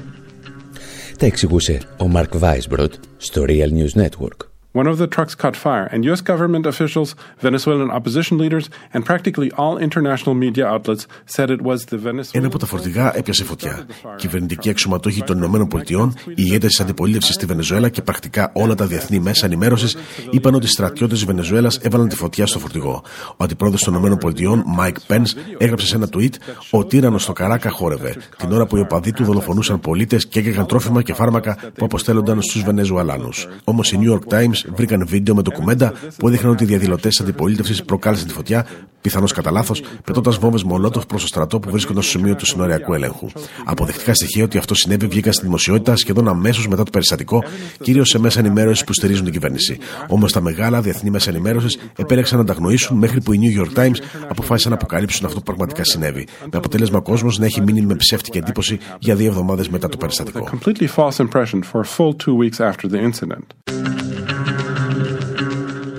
Τα 1.17 1.25
εξηγούσε 1.25 1.81
ο 1.97 2.07
Μαρκ 2.07 2.37
Βάισμπροτ 2.37 2.93
στο 3.17 3.43
Real 3.47 3.69
News 3.69 4.01
Network. 4.01 4.54
One 4.81 4.87
of 4.93 4.97
the 5.03 5.09
trucks 5.15 5.33
caught 5.41 5.55
fire, 5.67 5.87
and 5.91 5.99
U.S. 6.09 6.21
government 6.31 6.65
officials, 6.73 7.09
Venezuelan 7.47 7.89
opposition 7.97 8.35
leaders, 8.43 8.65
and 8.93 9.01
practically 9.09 9.49
all 9.61 9.75
international 9.87 10.35
media 10.45 10.65
outlets 10.73 11.03
said 11.33 11.47
it 11.49 11.61
was 11.69 11.79
the 11.91 11.97
Venezuelan. 11.97 12.31
Ένα 12.31 12.47
από 12.47 12.59
τα 12.59 12.65
φορτηγά 12.65 13.17
έπιασε 13.17 13.43
φωτιά. 13.43 13.85
Κυβερνητικοί 14.15 14.69
αξιωματούχοι 14.69 15.23
των 15.23 15.37
Ηνωμένων 15.37 15.67
Πολιτειών, 15.67 16.13
οι 16.27 16.33
ηγέτες 16.35 16.75
τη 16.75 16.83
αντιπολίτευσης 16.83 17.35
στη 17.35 17.45
Βενεζουέλα 17.45 17.89
και 17.89 18.01
πρακτικά 18.01 18.51
όλα 18.53 18.75
τα 18.75 18.85
διεθνή 18.85 19.19
μέσα 19.19 19.45
ενημέρωσης 19.45 19.97
είπαν 20.29 20.55
ότι 20.55 20.65
οι 20.65 20.69
στρατιώτες 20.69 21.17
της 21.17 21.27
Βενεζουέλας 21.27 21.77
έβαλαν 21.77 22.07
τη 22.07 22.15
φωτιά 22.15 22.45
στο 22.45 22.59
φορτηγό. 22.59 23.03
Ο 23.37 23.43
αντιπρόεδρος 23.43 23.83
των 23.83 23.93
Ηνωμένων 23.93 24.17
Πολιτειών, 24.17 24.63
Mike 24.79 25.13
Pence, 25.13 25.31
έγραψε 25.57 25.87
σε 25.87 25.95
ένα 25.95 26.09
tweet: 26.13 26.33
Ο 26.71 26.85
τύρανο 26.85 27.17
στο 27.17 27.33
Καράκα 27.33 27.69
χόρευε, 27.69 28.15
την 28.37 28.51
ώρα 28.51 28.65
που 28.65 28.77
οι 28.77 28.79
οπαδοί 28.79 29.11
του 29.11 29.23
δολοφονούσαν 29.23 29.79
πολίτες 29.79 30.27
και 30.27 30.39
έκαιγαν 30.39 30.65
τρόφιμα 30.65 31.01
και 31.01 31.13
φάρμακα 31.13 31.57
που 31.75 31.85
αποστέλλονταν 31.85 32.41
στους 32.41 32.63
Βενεζουαλάνους. 32.63 33.47
Όμως 33.63 33.91
οι 33.91 33.99
New 34.01 34.13
York 34.13 34.33
Times 34.33 34.64
βρήκαν 34.75 35.05
βίντεο 35.07 35.35
με 35.35 35.41
ντοκουμέντα 35.41 35.93
που 36.17 36.27
έδειχναν 36.27 36.51
ότι 36.51 36.63
οι 36.63 36.67
διαδηλωτές 36.67 37.15
τη 37.15 37.23
αντιπολίτευσης 37.23 37.83
προκάλεσαν 37.83 38.27
τη 38.27 38.33
φωτιά, 38.33 38.65
πιθανώς 39.01 39.31
κατά 39.31 39.51
λάθος, 39.51 39.81
πετώντας 40.03 40.37
βόμβες 40.37 40.63
μολότοφ 40.63 41.05
προς 41.05 41.21
το 41.21 41.27
στρατό 41.27 41.59
που 41.59 41.69
βρίσκονταν 41.69 42.03
στο 42.03 42.11
σημείο 42.17 42.35
του 42.35 42.45
συνοριακού 42.45 42.93
ελέγχου. 42.93 43.27
Αποδεικτικά 43.65 44.13
στοιχεία 44.13 44.43
ότι 44.43 44.57
αυτό 44.57 44.75
συνέβη 44.75 45.07
βγήκαν 45.07 45.33
στη 45.33 45.45
δημοσιότητα 45.45 45.95
σχεδόν 45.95 46.27
αμέσως 46.27 46.67
μετά 46.67 46.83
το 46.83 46.91
περιστατικό, 46.91 47.43
κυρίως 47.81 48.09
σε 48.09 48.19
μέσα 48.19 48.39
ενημέρωσης 48.39 48.83
που 48.83 48.93
στηρίζουν 48.93 49.23
την 49.23 49.33
κυβέρνηση. 49.33 49.77
Όμως 50.07 50.31
τα 50.31 50.41
μεγάλα 50.41 50.81
διεθνή 50.81 51.09
μέσα 51.09 51.29
ενημέρωσης 51.29 51.77
επέλεξαν 51.95 52.37
να 52.37 52.45
τα 52.45 52.53
γνωρίσουν 52.53 52.97
μέχρι 52.97 53.21
που 53.21 53.33
οι 53.33 53.39
New 53.41 53.61
York 53.61 53.79
Times 53.79 53.95
αποφάσισαν 54.27 54.71
να 54.71 54.77
αποκαλύψουν 54.77 55.25
αυτό 55.25 55.37
που 55.37 55.43
πραγματικά 55.43 55.83
συνέβη. 55.83 56.27
Με 56.51 56.57
αποτέλεσμα 56.57 56.97
ο 56.97 57.01
κόσμος 57.01 57.39
να 57.39 57.45
έχει 57.45 57.61
μείνει 57.61 57.81
με 57.81 57.95
ψεύτικη 57.95 58.37
εντύπωση 58.37 58.77
για 58.99 59.15
δύο 59.15 59.27
εβδομάδες 59.27 59.69
μετά 59.69 59.89
το 59.89 59.97
περιστατικό. 59.97 60.49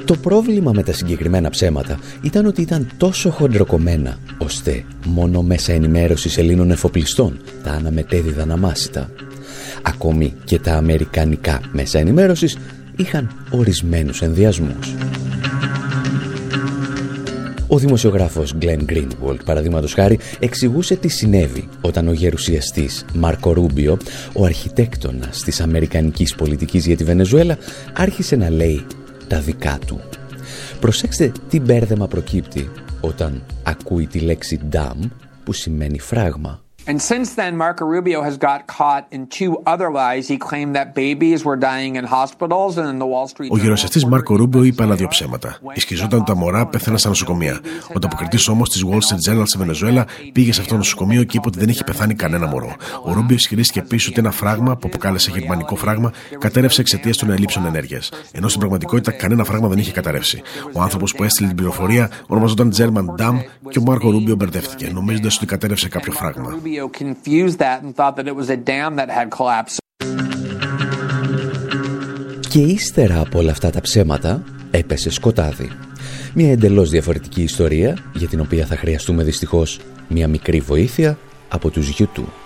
Το 0.07 0.17
πρόβλημα 0.17 0.73
με 0.75 0.83
τα 0.83 0.93
συγκεκριμένα 0.93 1.51
ψέματα 1.51 1.99
ήταν 2.23 2.47
ότι 2.47 2.61
ήταν 2.61 2.89
τόσο 2.97 3.31
χοντροκομμένα, 3.31 4.19
ώστε 4.39 4.85
μόνο 5.07 5.43
μέσα 5.43 5.73
ενημέρωσης 5.73 6.39
Ελλήνων 6.39 6.71
εφοπλιστών 6.71 7.39
τα 7.63 7.71
αναμετέδιδαν 7.71 8.51
αμάσιτα. 8.51 9.11
Ακόμη 9.83 10.35
και 10.45 10.59
τα 10.59 10.75
αμερικανικά 10.75 11.61
μέσα 11.73 11.99
ενημέρωσης 11.99 12.59
είχαν 12.97 13.31
ορισμένους 13.51 14.23
ενδιασμούς. 14.23 14.95
Ο 17.67 17.79
δημοσιογράφος 17.79 18.55
Glenn 18.61 18.85
Greenwald, 18.91 19.45
παραδείγματος 19.45 19.93
χάρη, 19.95 20.19
εξηγούσε 20.39 20.97
τι 20.97 21.09
συνέβη 21.09 21.69
όταν 21.81 22.09
ο 22.09 22.13
γερουσιαστής 22.13 23.05
Μάρκο 23.15 23.53
Ρούμπιο, 23.53 23.97
ο 24.33 24.45
αρχιτέκτονας 24.45 25.43
της 25.43 25.61
αμερικανικής 25.61 26.35
πολιτικής 26.35 26.87
για 26.87 26.97
τη 26.97 27.05
Βενεζουέλα, 27.05 27.59
άρχισε 27.93 28.37
να 28.37 28.51
λέει 28.51 28.85
τα 29.29 29.41
δικά 29.41 29.79
του. 29.87 30.01
Προσέξτε 30.81 31.33
τι 31.49 31.61
μπέρδεμα 31.61 32.09
προκύπτει 32.09 32.71
όταν 33.01 33.43
ακούει 33.63 34.07
τη 34.07 34.19
λέξη 34.19 34.61
«dam» 34.73 35.11
που 35.45 35.53
σημαίνει 35.53 35.99
φράγμα. 35.99 36.66
And 36.91 36.99
since 37.13 37.29
then, 37.41 37.53
Marco 37.57 37.85
Rubio 37.85 38.19
has 38.29 38.37
got 38.49 38.61
caught 38.79 39.05
in 39.17 39.23
two 39.39 39.53
other 39.73 39.89
lies. 40.01 40.25
He 40.33 40.39
claimed 40.49 40.73
that 40.79 40.87
babies 41.05 41.41
were 41.49 41.59
dying 41.71 41.93
in 42.01 42.05
hospitals 42.19 42.73
and 42.79 42.87
in 42.93 42.99
the 42.99 43.09
Wall 43.13 43.27
Street. 43.27 43.51
Ο 43.51 43.57
γερουσιαστή 43.57 44.07
Μάρκο 44.07 44.37
Ρούμπιο 44.37 44.63
είπε 44.63 44.83
άλλα 44.83 44.95
δύο 44.95 45.09
ψέματα. 45.09 45.59
Ισχυζόταν 45.75 46.19
ότι 46.19 46.31
τα 46.31 46.37
μωρά 46.37 46.67
πέθαναν 46.67 46.99
στα 46.99 47.09
νοσοκομεία. 47.09 47.61
Ο 47.89 47.93
ανταποκριτή 47.97 48.51
όμως 48.51 48.71
της 48.71 48.85
Wall 48.85 48.95
Street 48.99 49.33
Journal 49.33 49.43
στη 49.45 49.59
Βενεζουέλα 49.59 50.07
πήγε 50.33 50.53
σε 50.53 50.61
αυτό 50.61 50.73
το 50.73 50.79
νοσοκομείο 50.79 51.25
και 51.25 51.37
είπε 51.37 51.49
ότι 51.49 51.59
δεν 51.59 51.69
είχε 51.69 51.85
πεθάνει 51.85 52.15
κανένα 52.15 52.47
μωρό. 52.47 52.75
Ο 53.05 53.13
Ρούμπιο 53.13 53.37
ισχυρίστηκε 53.37 53.79
επίσης 53.79 54.09
ότι 54.09 54.19
ένα 54.19 54.31
φράγμα 54.31 54.77
που 54.77 54.87
αποκάλεσε 54.87 55.31
γερμανικό 55.31 55.77
φράγμα 55.77 56.13
κατέρευσε 56.39 56.81
εξαιτίας 56.81 57.17
των 57.17 57.31
ελλείψεων 57.31 57.67
ενέργειας. 57.67 58.11
Ενώ 58.33 58.49
στην 58.49 58.61
πραγματικότητα 58.61 59.13
κανένα 59.13 59.45
φράγμα 59.45 59.69
δεν 59.69 59.79
είχε 59.79 59.93
καταρρεύσει. 59.93 60.43
Ο 60.73 60.83
άνθρωπος 60.83 61.15
που 61.15 61.25
έστειλε 61.25 61.49
την 61.49 61.57
πληροφορία 61.57 62.11
ονομαζόταν 62.27 62.73
German 62.77 63.23
Dam 63.23 63.35
και 63.69 63.79
ο 63.79 63.83
Μάρκο 63.83 64.11
Ρούμπιο 64.11 64.35
μπερδεύτηκε, 64.35 64.91
νομίζοντας 64.93 65.37
ότι 65.37 65.47
κατέρευσε 65.47 65.89
κάποιο 65.89 66.13
φράγμα. 66.13 66.55
Confused 66.85 67.59
that 67.65 67.79
and 67.83 67.91
thought 67.99 68.15
that 68.19 68.27
it 68.33 68.37
was 68.41 68.49
a 68.57 68.59
dam 68.71 68.91
that 68.97 69.11
had 69.19 69.29
collapsed. 69.39 69.79
Και 72.49 72.59
ύστερα 72.59 73.21
από 73.21 73.39
όλα 73.39 73.51
αυτά 73.51 73.71
τα 73.71 73.81
ψέματα 73.81 74.43
έπεσε 74.71 75.11
σκοτάδι. 75.11 75.71
Μια 76.35 76.53
εντελώς 76.53 76.91
διαφορετική 76.91 77.43
ιστορία 77.43 77.99
για 78.15 78.29
την 78.29 78.41
οποία 78.41 78.67
θα 78.67 78.77
χρειαστούμε 78.77 79.23
δυστυχώς 79.23 79.81
μια 80.09 80.29
μικρή 80.29 80.61
βοήθεια 80.61 81.19
από 81.49 81.71
τους 81.71 81.97
YouTube. 81.99 82.46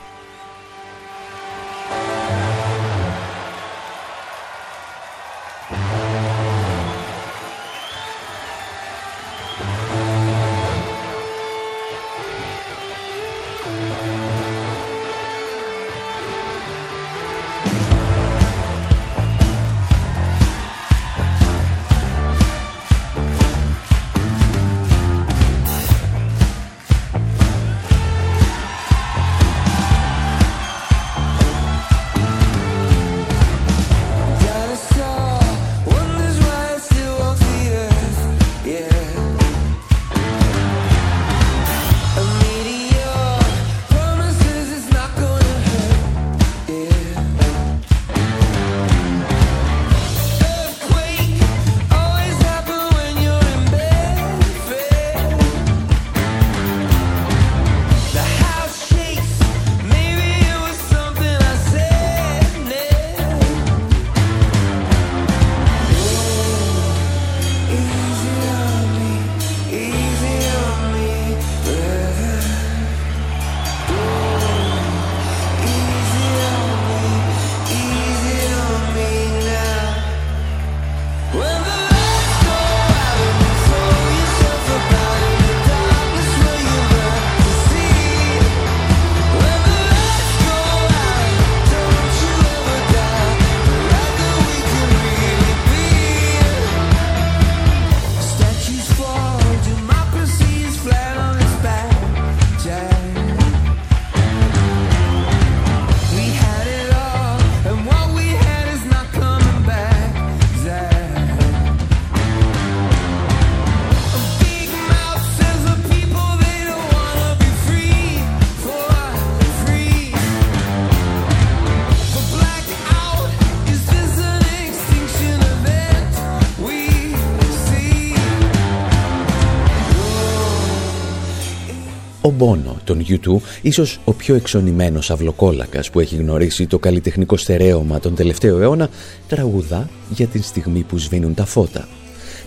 Ο 132.40 132.44
Μπόνο, 132.44 132.76
τον 132.84 133.04
U2, 133.08 133.36
ίσως 133.62 134.00
ο 134.04 134.12
πιο 134.12 134.34
εξονημένος 134.34 135.10
αυλοκόλακας 135.10 135.90
που 135.90 136.00
έχει 136.00 136.16
γνωρίσει 136.16 136.66
το 136.66 136.78
καλλιτεχνικό 136.78 137.36
στερέωμα 137.36 138.00
τον 138.00 138.14
τελευταίο 138.14 138.60
αιώνα, 138.60 138.88
τραγουδά 139.28 139.88
για 140.10 140.26
την 140.26 140.42
στιγμή 140.42 140.80
που 140.80 140.98
σβήνουν 140.98 141.34
τα 141.34 141.44
φώτα. 141.44 141.88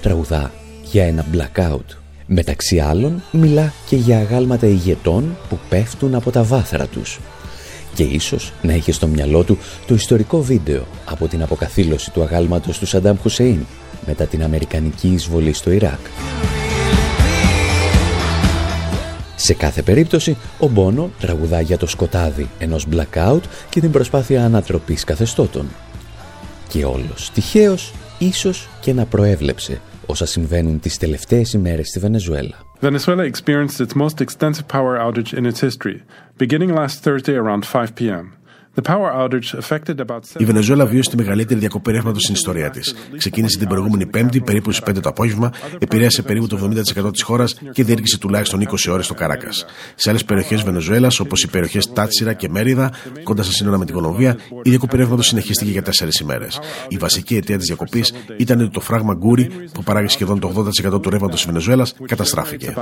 Τραγουδά 0.02 0.52
για 0.92 1.06
ένα 1.06 1.26
blackout. 1.34 1.98
Μεταξύ 2.26 2.80
άλλων, 2.80 3.24
μιλά 3.32 3.74
και 3.88 3.96
για 3.96 4.18
αγάλματα 4.18 4.68
ηγετών 4.68 5.38
που 5.50 5.60
πέφτουν 5.70 6.16
από 6.16 6.32
τα 6.32 6.44
βάθρα 6.44 6.88
τους. 6.88 7.20
Και 7.94 8.04
ίσως 8.04 8.54
να 8.62 8.74
είχε 8.74 8.92
στο 8.92 9.08
μυαλό 9.08 9.44
του 9.44 9.58
το 9.88 9.94
ιστορικό 9.94 10.42
βίντεο 10.42 10.86
από 11.06 11.28
την 11.28 11.42
αποκαθήλωση 11.42 12.12
του 12.12 12.22
αγάλματος 12.22 12.80
του 12.80 12.86
Σαντάμ 12.86 13.18
Χουσέιν 13.22 13.66
μετά 14.06 14.26
την 14.26 14.44
Αμερικανική 14.44 15.08
εισβολή 15.08 15.54
στο 15.54 15.72
Ιράκ. 15.72 16.00
Σε 19.46 19.54
κάθε 19.54 19.82
περίπτωση, 19.82 20.38
ο 20.60 20.68
Μπόνο 20.68 21.12
τραγουδά 21.20 21.62
για 21.62 21.78
το 21.78 21.88
σκοτάδι 21.88 22.50
ενός 22.60 22.88
blackout 22.92 23.42
και 23.70 23.80
την 23.80 23.92
προσπάθεια 23.92 24.46
ανατροπής 24.46 25.04
καθεστώτων. 25.04 25.68
Και 26.68 26.86
όλος 26.86 27.32
τυχαίως, 27.34 27.94
ίσως 28.20 28.70
και 28.82 28.94
να 28.94 29.06
προέβλεψε 29.06 29.82
όσα 30.06 30.26
συμβαίνουν 30.26 30.80
τις 30.80 30.98
τελευταίες 30.98 31.54
ημέρες 31.54 31.88
στη 31.88 32.00
Βενεζουέλα. 32.00 32.56
Venezuela 32.82 33.26
experienced 33.32 33.80
its 33.86 33.96
most 33.96 34.22
extensive 34.22 34.68
power 34.68 34.98
outage 35.06 35.34
in 35.34 35.46
its 35.46 35.60
history, 35.60 36.00
beginning 36.38 36.72
last 36.76 36.96
Thursday 37.04 37.36
around 37.36 37.66
5 37.66 37.96
p.m. 38.00 38.43
Η 40.38 40.46
Βενεζουέλα 40.46 40.86
βίωσε 40.86 41.10
τη 41.10 41.16
μεγαλύτερη 41.16 41.60
διακοπή 41.60 41.92
ρεύματος 41.92 42.22
στην 42.22 42.34
ιστορία 42.34 42.70
της. 42.70 42.96
Ξεκίνησε 43.18 43.58
την 43.58 43.68
προηγούμενη 43.68 44.06
Πέμπτη, 44.06 44.42
περίπου 44.42 44.72
στις 44.72 44.90
5 44.90 45.00
το 45.02 45.10
απόγευμα, 45.10 45.52
επηρέασε 45.80 46.22
περίπου 46.22 46.48
το 46.48 46.56
70% 46.56 47.12
της 47.12 47.22
χώρας 47.22 47.56
και 47.72 47.84
διήρκησε 47.84 48.18
τουλάχιστον 48.18 48.62
20 48.62 48.92
ώρες 48.92 49.06
στο 49.06 49.14
Καράκα. 49.14 49.50
Σε 49.96 50.10
άλλες 50.10 50.26
περιοχές 50.26 50.62
Βενεζουέλας, 50.62 51.20
όπως 51.20 51.44
οι 51.44 51.48
περιοχές 51.48 51.94
Τάτσιρα 51.94 52.34
και 52.34 52.50
Μέριδα, 52.50 52.92
κοντά 53.24 53.44
στα 53.44 53.52
σύνορα 53.52 53.78
με 53.78 53.86
την 53.86 53.94
Κολομβία, 53.94 54.38
η 54.64 54.70
διακοπή 54.70 54.98
ρεύματος 54.98 55.28
συνεχίστηκε 55.28 55.72
για 55.72 55.82
4 55.82 56.22
ημέρες. 56.22 56.60
Η 56.88 56.98
βασική 56.98 57.36
αιτία 57.36 57.58
της 57.58 57.66
διακοπής 57.66 58.14
ήταν 58.38 58.60
ότι 58.60 58.70
το 58.70 58.80
φράγμα 58.80 59.14
Γκούρι, 59.14 59.50
που 59.74 59.84
παράγει 59.84 60.08
σχεδόν 60.08 60.40
το 60.40 60.48
80% 60.48 61.02
του 61.02 61.10
ρεύματος 61.10 61.36
της 61.36 61.46
Βενεζουέλας, 61.46 61.96
καταστράφηκε. 62.06 62.74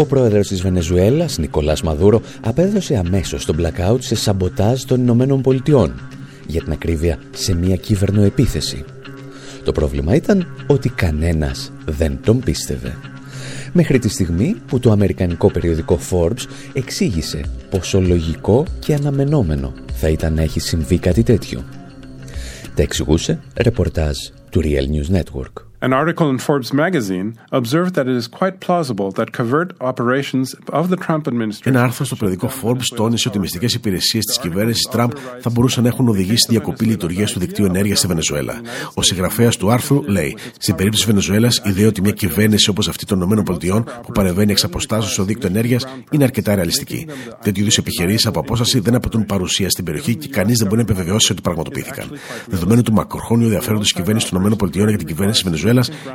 Ο 0.00 0.06
πρόεδρος 0.06 0.48
της 0.48 0.62
Βενεζουέλας, 0.62 1.38
Νικολάς 1.38 1.82
Μαδούρο, 1.82 2.20
απέδωσε 2.40 2.96
αμέσως 2.96 3.44
τον 3.44 3.56
blackout 3.60 3.98
σε 3.98 4.14
σαμποτάζ 4.14 4.82
των 4.82 5.00
Ηνωμένων 5.00 5.42
Πολιτειών, 5.42 6.00
για 6.46 6.62
την 6.62 6.72
ακρίβεια 6.72 7.18
σε 7.30 7.54
μια 7.54 7.76
κυβερνοεπίθεση. 7.76 8.84
Το 9.64 9.72
πρόβλημα 9.72 10.14
ήταν 10.14 10.46
ότι 10.66 10.88
κανένας 10.88 11.72
δεν 11.86 12.18
τον 12.24 12.40
πίστευε. 12.40 12.96
Μέχρι 13.72 13.98
τη 13.98 14.08
στιγμή 14.08 14.56
που 14.66 14.78
το 14.78 14.90
αμερικανικό 14.90 15.50
περιοδικό 15.50 15.98
Forbes 16.10 16.46
εξήγησε 16.72 17.40
πόσο 17.70 18.00
λογικό 18.00 18.64
και 18.78 18.94
αναμενόμενο 18.94 19.72
θα 19.92 20.08
ήταν 20.08 20.34
να 20.34 20.42
έχει 20.42 20.60
συμβεί 20.60 20.98
κάτι 20.98 21.22
τέτοιο. 21.22 21.64
Τα 22.74 22.82
εξηγούσε 22.82 23.38
ρεπορτάζ 23.56 24.16
του 24.50 24.60
Real 24.64 24.86
News 24.94 25.20
Network. 25.20 25.67
An 25.80 25.92
article 25.92 26.28
in 26.28 26.38
Forbes 26.38 26.72
magazine 26.72 27.38
observed 27.52 27.94
that 27.94 28.08
it 28.08 28.16
is 28.22 28.26
quite 28.26 28.58
plausible 28.66 29.12
that 29.12 29.28
covert 29.32 29.68
operations 29.80 30.46
of 30.72 30.84
the 30.90 30.96
Trump 30.96 31.28
administration. 31.28 31.74
Ένα 31.74 31.82
άρθρο 31.82 32.04
στο 32.04 32.16
περιοδικό 32.16 32.50
Forbes 32.62 32.94
τόνισε 32.96 33.28
ότι 33.28 33.36
οι 33.36 33.40
μυστικές 33.40 33.74
υπηρεσίες 33.74 34.24
της 34.24 34.38
κυβέρνησης 34.38 34.88
Τραμπ 34.90 35.10
θα 35.40 35.50
μπορούσαν 35.50 35.82
να 35.82 35.88
έχουν 35.88 36.08
οδηγήσει 36.08 36.36
στη 36.36 36.52
διακοπή 36.52 36.84
λειτουργίας 36.84 37.32
του 37.32 37.38
δικτύου 37.38 37.64
ενέργειας 37.64 37.98
στη 37.98 38.06
Βενεζουέλα. 38.06 38.54
Ο 38.94 39.02
συγγραφέας 39.02 39.56
του 39.56 39.70
άρθρου 39.70 40.02
λέει: 40.06 40.36
Στην 40.58 40.74
περίπτωση 40.74 41.04
της 41.04 41.12
Βενεζουέλας, 41.12 41.56
η 41.56 41.70
ιδέα 41.70 41.88
ότι 41.88 42.00
μια 42.00 42.12
κυβέρνηση 42.12 42.70
όπως 42.70 42.88
αυτή 42.88 43.04
των 43.06 43.20
ΗΠΑ 43.20 43.82
που 44.02 44.12
παρεμβαίνει 44.12 44.50
εξ 44.50 44.64
αποστάσεως 44.64 45.12
στο 45.12 45.22
δίκτυο 45.22 45.48
ενέργειας 45.48 45.86
είναι 46.10 46.24
αρκετά 46.24 46.54
ρεαλιστική. 46.54 47.06
Τέτοιου 47.42 47.62
είδους 47.62 47.78
επιχειρήσεις 47.78 48.26
από 48.26 48.40
απόσταση 48.40 48.78
δεν 48.78 48.94
απαιτούν 48.94 49.26
παρουσία 49.26 49.70
στην 49.70 49.84
περιοχή 49.84 50.14
και 50.14 50.28
κανείς 50.28 50.58
δεν 50.58 50.66
μπορεί 50.68 50.82
να 50.82 50.92
επιβεβαιώσει 50.92 51.32
ότι 51.32 51.40
πραγματοποιήθηκαν. 51.40 52.10
Δεδομένου 52.46 52.82
του 52.82 52.92
μακροχρόνιου 52.92 53.44
ενδιαφέροντος 53.44 53.84
της 53.84 53.96
κυβέρνησης 53.96 54.30
των 54.30 54.44
ΗΠΑ 54.52 54.68
για 54.72 54.98
την 54.98 55.06
κυβέρνηση 55.06 55.32
της 55.32 55.42
Βενεζουέλας, 55.42 55.66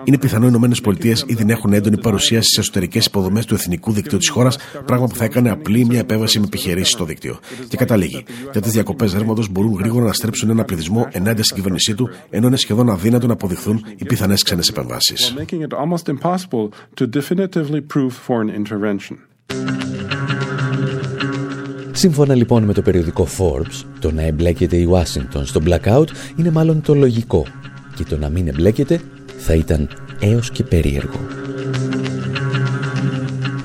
είναι 0.04 0.18
πιθανό 0.18 0.48
οι 0.48 0.72
ΗΠΑ 0.78 1.14
ήδη 1.26 1.46
να 1.46 1.52
έχουν 1.52 1.74
έντονη 1.74 1.98
παρουσία 1.98 2.42
στις 2.42 2.58
εσωτερικές 2.58 3.06
υποδομές 3.06 3.46
του 3.46 3.54
εθνικού 3.54 3.92
δικτύου 3.92 4.18
της 4.18 4.30
χώρας, 4.30 4.58
πράγμα 4.86 5.08
που 5.08 5.16
θα 5.16 5.24
έκανε 5.24 5.50
απλή 5.50 5.86
μια 5.86 6.00
επέμβαση 6.00 6.40
με 6.40 6.46
επιχειρήσεις 6.46 6.94
στο 6.94 7.06
δίκτυο. 7.06 7.40
Και 7.68 7.78
καταλήγει, 7.78 8.24
τέτοιες 8.52 8.74
διακοπές 8.74 9.14
ρεύματος 9.14 9.50
μπορούν 9.50 9.74
γρήγορα 9.74 10.06
να 10.06 10.14
στρέψουν 10.14 10.50
ένα 10.50 10.64
πληθυσμό 10.64 11.08
ενάντια 11.12 11.44
στην 11.44 11.56
κυβέρνησή 11.56 11.96
του, 11.96 12.10
ενώ 12.30 12.48
είναι 12.48 12.58
σχεδόν 12.58 12.90
αδύνατο 12.90 13.28
να 13.28 13.34
αποδειχθούν 13.34 13.86
οι 13.98 14.06
πιθανές 14.06 14.44
ξένες 14.44 14.68
επεμβάσεις. 14.68 15.34
Σύμφωνα 21.96 22.36
λοιπόν 22.36 22.64
με 22.64 22.74
το 22.74 22.82
περιοδικό 22.82 23.28
Forbes, 23.38 23.86
το 24.00 24.12
να 24.12 24.22
εμπλέκεται 24.22 24.78
η 24.78 24.90
Washington 24.92 25.42
στο 25.44 25.62
blackout 25.66 26.08
είναι 26.36 26.52
μάλλον 26.52 26.82
το 26.82 26.94
λογικό 26.96 27.46
και 27.96 28.04
το 28.04 28.18
να 28.18 28.30
μην 28.30 28.48
εμπλέκεται 28.48 29.02
θα 29.46 29.54
ήταν 29.54 29.90
έως 30.20 30.52
και 30.52 30.64
περίεργο. 30.64 31.20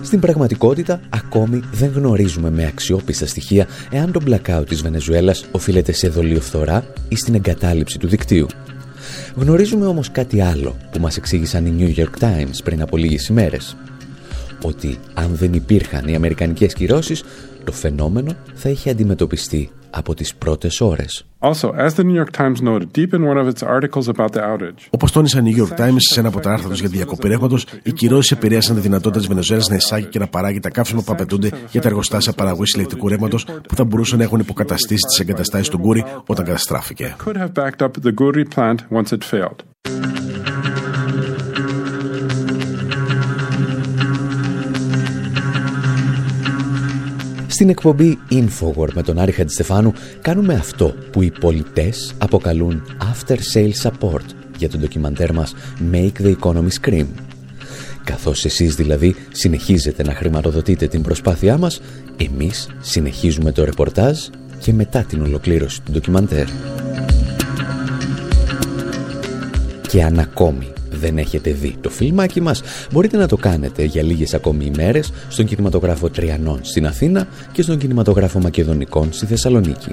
Στην 0.02 0.20
πραγματικότητα, 0.20 1.00
ακόμη 1.08 1.60
δεν 1.72 1.90
γνωρίζουμε 1.94 2.50
με 2.50 2.66
αξιόπιστα 2.66 3.26
στοιχεία 3.26 3.66
εάν 3.90 4.12
το 4.12 4.20
blackout 4.26 4.64
της 4.68 4.82
Βενεζουέλας 4.82 5.44
οφείλεται 5.52 5.92
σε 5.92 6.08
δολιοφθορά 6.08 6.84
ή 7.08 7.16
στην 7.16 7.34
εγκατάλειψη 7.34 7.98
του 7.98 8.08
δικτύου. 8.08 8.46
Γνωρίζουμε 9.34 9.86
όμως 9.86 10.10
κάτι 10.10 10.40
άλλο 10.40 10.76
που 10.92 11.00
μας 11.00 11.16
εξήγησαν 11.16 11.66
οι 11.66 11.74
New 11.78 12.00
York 12.00 12.24
Times 12.24 12.58
πριν 12.64 12.82
από 12.82 12.96
λίγες 12.96 13.26
ημέρες. 13.26 13.76
Ότι 14.62 14.98
αν 15.14 15.30
δεν 15.34 15.52
υπήρχαν 15.52 16.08
οι 16.08 16.14
αμερικανικές 16.14 16.72
κυρώσεις, 16.74 17.22
το 17.64 17.72
φαινόμενο 17.72 18.32
θα 18.54 18.68
είχε 18.68 18.90
αντιμετωπιστεί 18.90 19.70
από 19.90 20.14
τις 20.14 20.34
πρώτες 20.34 20.80
ώρες. 20.80 21.26
Also, 21.40 21.68
as 21.86 21.94
the 21.94 22.02
New 22.02 22.16
York 22.22 22.32
Times 22.32 22.60
noted 22.62 22.92
deep 22.92 23.12
in 23.12 23.22
one 23.22 23.38
of 23.42 23.46
its 23.52 23.62
articles 23.62 24.08
about 24.08 24.32
the 24.32 24.40
outage. 24.40 24.88
Όπως 24.90 25.12
τόνισαν 25.12 25.46
οι 25.46 25.54
New 25.54 25.62
York 25.62 25.80
Times 25.80 25.96
σε 25.98 26.20
ένα 26.20 26.28
από 26.28 26.40
τα 26.40 26.52
άρθρα 26.52 26.68
τους 26.68 26.80
για 26.80 26.88
τη 26.88 26.96
διακοπή 26.96 27.28
ρεύματος, 27.28 27.66
οι 27.82 27.92
κυρώσεις 27.92 28.30
επηρέασαν 28.30 28.74
τη 28.74 28.80
δυνατότητα 28.80 29.18
της 29.18 29.28
Βενεζουέλας 29.28 29.68
να 29.68 29.76
εισάγει 29.76 30.06
και 30.06 30.18
να 30.18 30.26
παράγει 30.26 30.60
τα 30.60 30.70
καύσιμα 30.70 31.02
που 31.02 31.12
απαιτούνται 31.12 31.50
για 31.70 31.80
τα 31.80 31.88
εργοστάσια 31.88 32.32
παραγωγής 32.32 32.74
ηλεκτρικού 32.74 33.08
ρεύματος 33.08 33.44
που 33.44 33.74
θα 33.74 33.84
μπορούσαν 33.84 34.18
να 34.18 34.24
έχουν 34.24 34.38
υποκαταστήσει 34.38 35.04
τις 35.08 35.20
εγκαταστάσεις 35.20 35.68
του 35.68 35.78
Γκούρι 35.78 36.04
όταν 36.26 36.44
καταστράφηκε. 36.44 37.16
Στην 47.58 47.70
εκπομπή 47.70 48.18
Infowar 48.30 48.92
με 48.94 49.02
τον 49.02 49.18
Άρη 49.18 49.32
Χαντιστεφάνου 49.32 49.92
κάνουμε 50.20 50.54
αυτό 50.54 50.94
που 51.12 51.22
οι 51.22 51.32
πολιτές 51.40 52.14
αποκαλούν 52.18 52.82
After 53.00 53.36
Sale 53.54 53.72
Support 53.82 54.24
για 54.58 54.68
τον 54.68 54.80
ντοκιμαντέρ 54.80 55.32
μας 55.32 55.54
Make 55.92 56.12
the 56.22 56.34
Economy 56.40 56.68
Scream. 56.80 57.06
Καθώς 58.04 58.44
εσείς 58.44 58.74
δηλαδή 58.74 59.14
συνεχίζετε 59.32 60.02
να 60.02 60.14
χρηματοδοτείτε 60.14 60.86
την 60.86 61.02
προσπάθειά 61.02 61.58
μας, 61.58 61.80
εμείς 62.16 62.68
συνεχίζουμε 62.80 63.52
το 63.52 63.64
ρεπορτάζ 63.64 64.18
και 64.58 64.72
μετά 64.72 65.02
την 65.02 65.22
ολοκλήρωση 65.22 65.82
του 65.82 65.92
ντοκιμαντέρ. 65.92 66.46
Και 69.88 70.02
αν 70.02 70.18
ακόμη 70.18 70.72
δεν 70.98 71.18
έχετε 71.18 71.50
δει 71.50 71.76
το 71.80 71.90
φιλμάκι 71.90 72.40
μας, 72.40 72.62
μπορείτε 72.92 73.16
να 73.16 73.28
το 73.28 73.36
κάνετε 73.36 73.84
για 73.84 74.02
λίγες 74.02 74.34
ακόμη 74.34 74.64
ημέρες 74.64 75.12
στον 75.28 75.44
κινηματογράφο 75.44 76.10
Τριανών 76.10 76.58
στην 76.62 76.86
Αθήνα 76.86 77.28
και 77.52 77.62
στον 77.62 77.78
κινηματογράφο 77.78 78.38
Μακεδονικών 78.38 79.12
στη 79.12 79.26
Θεσσαλονίκη. 79.26 79.92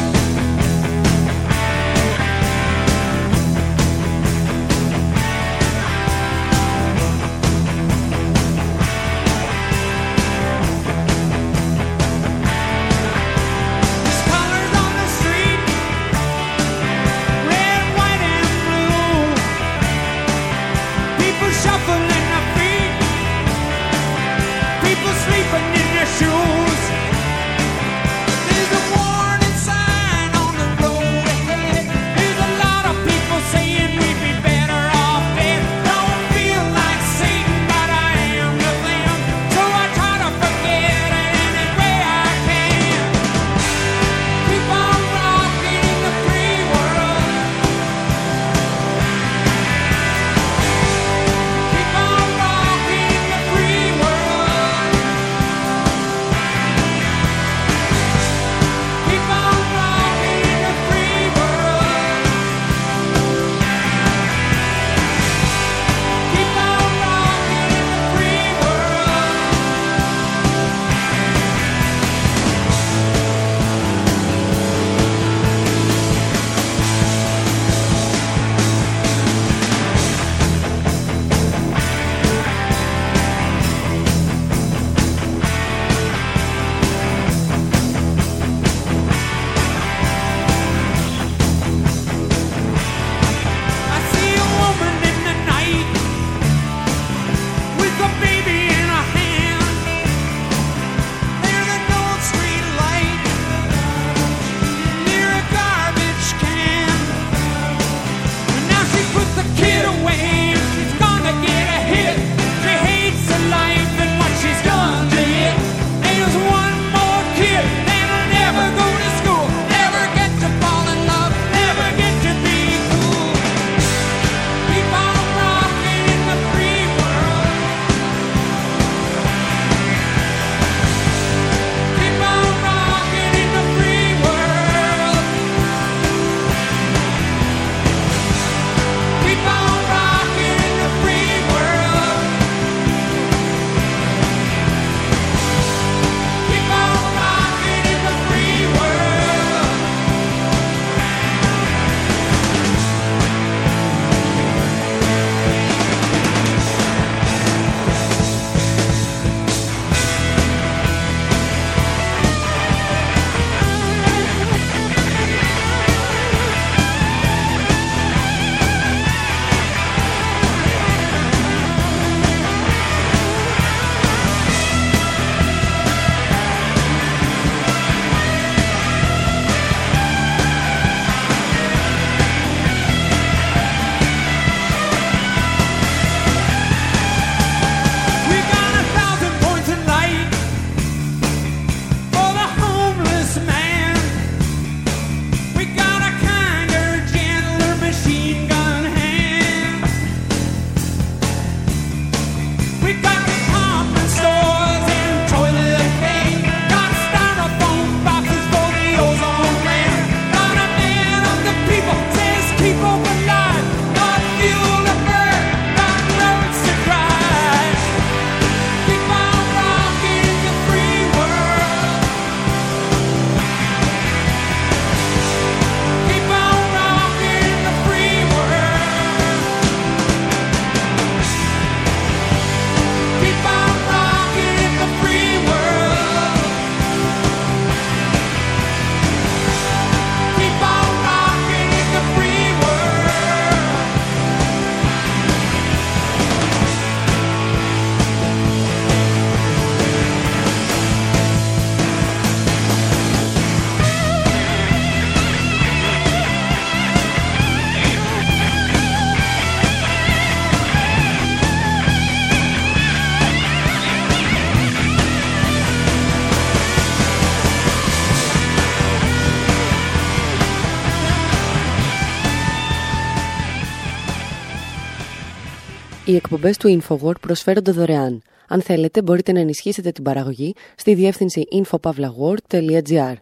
Οι 276.12 276.15
εκπομπές 276.15 276.58
του 276.58 276.82
InfoWord 276.82 277.19
προσφέρονται 277.21 277.71
δωρεάν. 277.71 278.21
Αν 278.47 278.62
θέλετε, 278.62 279.02
μπορείτε 279.02 279.32
να 279.32 279.39
ενισχύσετε 279.39 279.91
την 279.91 280.04
παραγωγή 280.04 280.54
στη 280.76 280.93
διεύθυνση 280.93 281.43
infopavlagor.gr. 281.52 283.13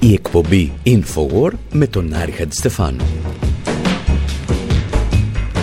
Η 0.00 0.12
εκπομπή 0.12 0.72
InfoWord 0.84 1.58
με 1.72 1.86
τον 1.86 2.14
Άρη 2.14 2.30
Χαντιστεφάνου 2.30 3.04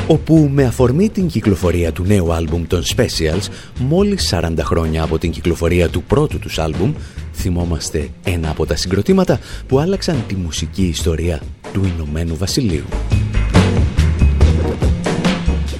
όπου 0.07 0.49
με 0.53 0.63
αφορμή 0.63 1.09
την 1.09 1.27
κυκλοφορία 1.27 1.91
του 1.91 2.03
νέου 2.03 2.33
άλμπουμ 2.33 2.67
των 2.67 2.83
Specials, 2.95 3.47
μόλις 3.79 4.33
40 4.33 4.53
χρόνια 4.59 5.03
από 5.03 5.17
την 5.17 5.31
κυκλοφορία 5.31 5.89
του 5.89 6.03
πρώτου 6.03 6.39
τους 6.39 6.59
άλμπουμ, 6.59 6.93
θυμόμαστε 7.37 8.09
ένα 8.23 8.49
από 8.49 8.65
τα 8.65 8.75
συγκροτήματα 8.75 9.39
που 9.67 9.79
άλλαξαν 9.79 10.23
τη 10.27 10.35
μουσική 10.35 10.83
ιστορία 10.83 11.41
του 11.73 11.91
Ηνωμένου 11.95 12.37
Βασιλείου. 12.37 12.85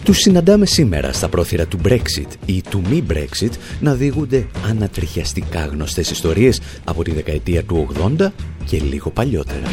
Τους 0.04 0.18
συναντάμε 0.18 0.66
σήμερα 0.66 1.14
στα 1.14 1.30
πρόθυρα 1.30 1.66
του 1.66 1.80
Brexit 1.86 2.32
ή 2.46 2.62
του 2.70 2.82
μη 2.90 3.04
Brexit 3.10 3.52
να 3.80 3.94
διηγούνται 3.94 4.48
ανατριχιαστικά 4.70 5.66
γνωστές 5.66 6.12
ιστορίες 6.12 6.62
από 6.84 7.04
τη 7.04 7.12
δεκαετία 7.12 7.64
του 7.64 7.88
80 8.20 8.28
και 8.66 8.80
λίγο 8.80 9.10
παλιότερα. 9.10 9.68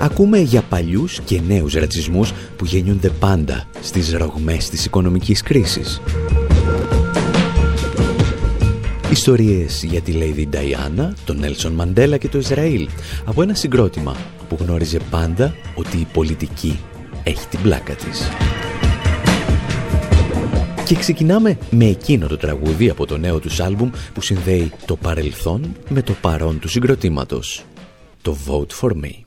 Ακούμε 0.00 0.38
για 0.38 0.62
παλιούς 0.62 1.20
και 1.24 1.40
νέους 1.46 1.74
ρατσισμούς 1.74 2.32
που 2.56 2.64
γεννιούνται 2.64 3.08
πάντα 3.08 3.68
στις 3.80 4.12
ρογμές 4.12 4.68
της 4.68 4.84
οικονομικής 4.84 5.42
κρίσης. 5.42 6.00
Ιστορίες 9.10 9.82
για 9.82 10.00
τη 10.00 10.12
Lady 10.16 10.54
Diana, 10.54 11.12
τον 11.24 11.38
Νέλσον 11.38 11.72
Μαντέλα 11.72 12.16
και 12.16 12.28
το 12.28 12.38
Ισραήλ 12.38 12.88
από 13.24 13.42
ένα 13.42 13.54
συγκρότημα 13.54 14.16
που 14.48 14.56
γνώριζε 14.60 14.98
πάντα 15.10 15.54
ότι 15.74 15.96
η 15.96 16.06
πολιτική 16.12 16.78
έχει 17.22 17.46
την 17.48 17.62
πλάκα 17.62 17.94
της. 17.94 18.28
Και 20.84 20.94
ξεκινάμε 20.94 21.58
με 21.70 21.84
εκείνο 21.84 22.26
το 22.26 22.36
τραγούδι 22.36 22.88
από 22.90 23.06
το 23.06 23.16
νέο 23.16 23.38
τους 23.38 23.60
άλμπουμ 23.60 23.90
που 24.14 24.22
συνδέει 24.22 24.72
το 24.86 24.96
παρελθόν 24.96 25.76
με 25.88 26.02
το 26.02 26.12
παρόν 26.20 26.58
του 26.58 26.68
συγκροτήματος. 26.68 27.64
Το 28.22 28.36
Vote 28.46 28.80
For 28.80 28.90
Me. 28.90 29.23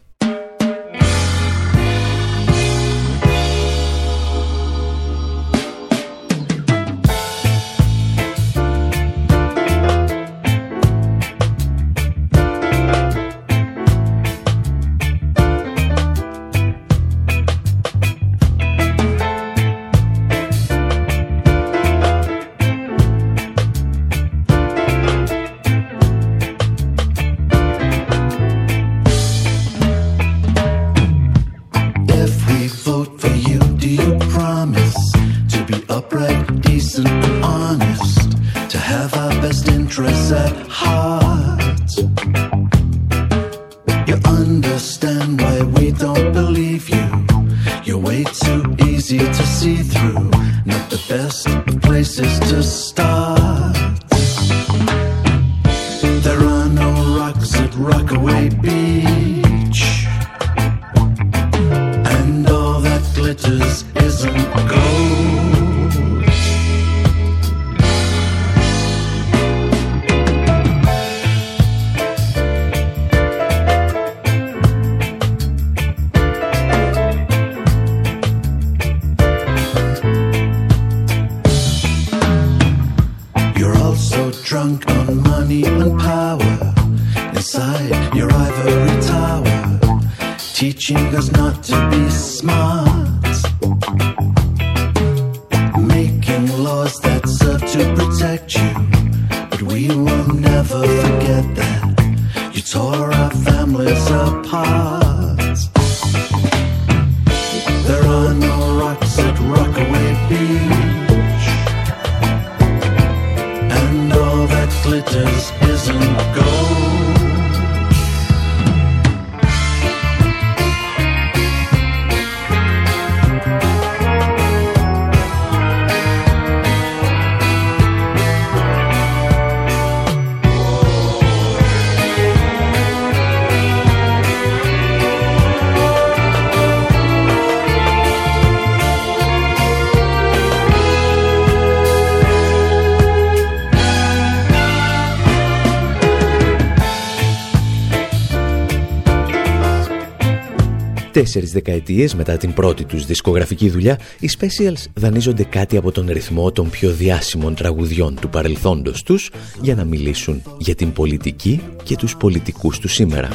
Τέσσερις 151.28 151.52
δεκαετίες 151.52 152.16
μετά 152.16 152.38
την 152.38 152.54
πρώτη 152.54 152.86
τους 152.86 153.06
δισκογραφική 153.06 153.70
δουλειά, 153.70 154.00
οι 154.20 154.30
Specials 154.40 154.86
δανείζονται 154.94 155.44
κάτι 155.44 155.78
από 155.78 155.92
τον 155.92 156.08
ρυθμό 156.10 156.52
των 156.52 156.70
πιο 156.70 156.92
διάσημων 156.92 157.56
τραγουδιών 157.56 158.16
του 158.22 158.30
παρελθόντος 158.30 159.04
τους 159.04 159.32
για 159.62 159.76
να 159.76 159.84
μιλήσουν 159.84 160.42
για 160.58 160.76
την 160.76 160.92
πολιτική 160.92 161.62
και 161.84 161.96
τους 161.96 162.18
πολιτικούς 162.18 162.80
του 162.80 162.88
σήμερα. 162.88 163.30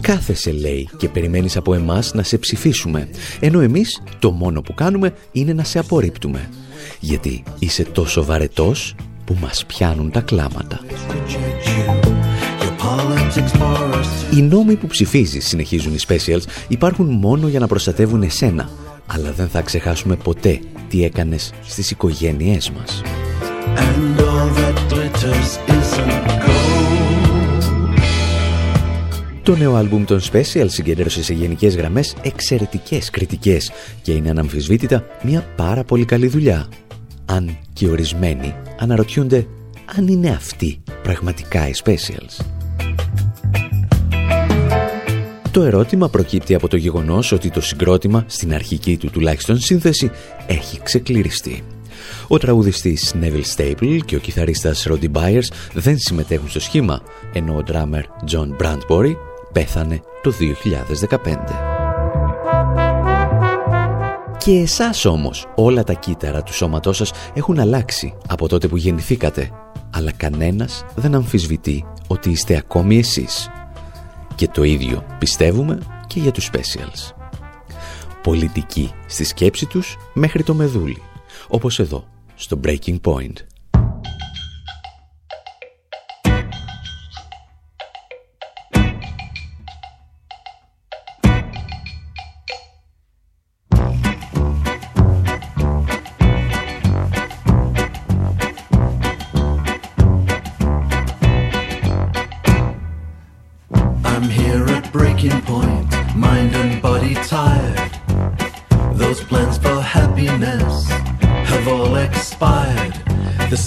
Κάθεσαι 0.00 0.52
λέει 0.52 0.88
και 0.96 1.08
περιμένεις 1.08 1.56
από 1.56 1.74
εμάς 1.74 2.14
να 2.14 2.22
σε 2.22 2.38
ψηφίσουμε, 2.38 3.08
ενώ 3.40 3.60
εμείς 3.60 4.02
το 4.18 4.30
μόνο 4.30 4.60
που 4.60 4.74
κάνουμε 4.74 5.12
είναι 5.32 5.52
να 5.52 5.64
σε 5.64 5.78
απορρίπτουμε. 5.78 6.48
Γιατί 7.00 7.42
είσαι 7.58 7.82
τόσο 7.82 8.24
βαρετός 8.24 8.94
που 9.24 9.36
μας 9.40 9.66
πιάνουν 9.66 10.10
τα 10.10 10.20
κλάματα. 10.20 10.80
Οι 14.34 14.42
νόμοι 14.42 14.76
που 14.76 14.86
ψηφίζεις, 14.86 15.46
συνεχίζουν 15.46 15.94
οι 15.94 15.98
specials, 16.08 16.42
υπάρχουν 16.68 17.06
μόνο 17.06 17.48
για 17.48 17.58
να 17.58 17.66
προστατεύουν 17.66 18.22
εσένα. 18.22 18.68
Αλλά 19.06 19.32
δεν 19.32 19.48
θα 19.48 19.60
ξεχάσουμε 19.60 20.16
ποτέ 20.16 20.60
τι 20.88 21.04
έκανες 21.04 21.52
στις 21.66 21.90
οικογένειές 21.90 22.70
μας. 22.70 23.02
Το 29.42 29.56
νέο 29.56 29.74
άλμπουμ 29.74 30.04
των 30.04 30.20
Special 30.32 30.66
συγκεντρώσει 30.66 31.22
σε 31.22 31.34
γενικές 31.34 31.76
γραμμές 31.76 32.14
εξαιρετικές 32.22 33.10
κριτικές 33.10 33.70
και 34.02 34.12
είναι 34.12 34.30
αναμφισβήτητα 34.30 35.06
μια 35.22 35.46
πάρα 35.56 35.84
πολύ 35.84 36.04
καλή 36.04 36.26
δουλειά. 36.26 36.68
Αν 37.24 37.56
και 37.72 37.88
ορισμένοι 37.88 38.54
αναρωτιούνται 38.78 39.46
αν 39.96 40.08
είναι 40.08 40.30
αυτοί 40.30 40.82
πραγματικά 41.02 41.68
οι 41.68 41.72
Specials. 41.84 42.57
Το 45.58 45.64
ερώτημα 45.64 46.08
προκύπτει 46.08 46.54
από 46.54 46.68
το 46.68 46.76
γεγονός 46.76 47.32
ότι 47.32 47.50
το 47.50 47.60
συγκρότημα, 47.60 48.24
στην 48.26 48.54
αρχική 48.54 48.96
του 48.96 49.10
τουλάχιστον 49.10 49.58
σύνθεση, 49.58 50.10
έχει 50.46 50.80
ξεκληριστεί. 50.82 51.64
Ο 52.28 52.38
τραγουδιστής 52.38 53.14
Neville 53.20 53.56
Staple 53.56 53.98
και 54.04 54.16
ο 54.16 54.18
κιθαρίστας 54.18 54.86
Roddy 54.88 55.10
Byers 55.12 55.48
δεν 55.72 55.98
συμμετέχουν 55.98 56.48
στο 56.48 56.60
σχήμα, 56.60 57.00
ενώ 57.32 57.56
ο 57.56 57.62
ντράμερ 57.62 58.04
John 58.30 58.48
Brandbury 58.62 59.12
πέθανε 59.52 60.00
το 60.22 60.30
2015. 60.30 61.36
Και 64.38 64.52
εσάς 64.52 65.04
όμως 65.04 65.46
όλα 65.54 65.84
τα 65.84 65.92
κύτταρα 65.92 66.42
του 66.42 66.54
σώματός 66.54 66.96
σας 66.96 67.10
έχουν 67.34 67.58
αλλάξει 67.58 68.14
από 68.28 68.48
τότε 68.48 68.68
που 68.68 68.76
γεννηθήκατε, 68.76 69.50
αλλά 69.94 70.12
κανένας 70.12 70.84
δεν 70.94 71.14
αμφισβητεί 71.14 71.84
ότι 72.06 72.30
είστε 72.30 72.56
ακόμη 72.56 72.98
εσείς. 72.98 73.50
Και 74.38 74.48
το 74.48 74.62
ίδιο 74.62 75.04
πιστεύουμε 75.18 75.78
και 76.06 76.20
για 76.20 76.32
τους 76.32 76.50
specials. 76.52 77.14
Πολιτικοί 78.22 78.92
στη 79.06 79.24
σκέψη 79.24 79.66
τους 79.66 79.96
μέχρι 80.14 80.42
το 80.42 80.54
μεδούλι, 80.54 81.02
όπως 81.48 81.78
εδώ, 81.78 82.04
στο 82.34 82.60
Breaking 82.64 83.00
Point. 83.00 83.32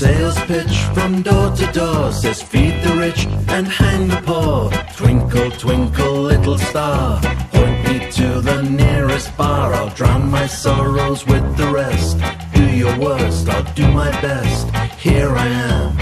Sales 0.01 0.39
pitch 0.45 0.77
from 0.95 1.21
door 1.21 1.55
to 1.55 1.71
door 1.73 2.11
says 2.11 2.41
feed 2.41 2.73
the 2.81 2.95
rich 2.95 3.27
and 3.49 3.67
hang 3.67 4.07
the 4.07 4.19
poor. 4.25 4.71
Twinkle, 4.95 5.51
twinkle, 5.51 6.23
little 6.23 6.57
star, 6.57 7.21
point 7.51 7.87
me 7.87 8.09
to 8.09 8.41
the 8.41 8.63
nearest 8.63 9.37
bar. 9.37 9.75
I'll 9.75 9.91
drown 9.91 10.31
my 10.31 10.47
sorrows 10.47 11.27
with 11.27 11.45
the 11.55 11.67
rest. 11.67 12.17
Do 12.51 12.67
your 12.67 12.97
worst, 12.97 13.47
I'll 13.47 13.73
do 13.75 13.87
my 13.91 14.09
best. 14.21 14.71
Here 14.97 15.29
I 15.29 15.47
am 15.69 15.99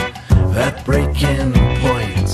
at 0.56 0.86
breaking 0.86 1.52
point. 1.84 2.30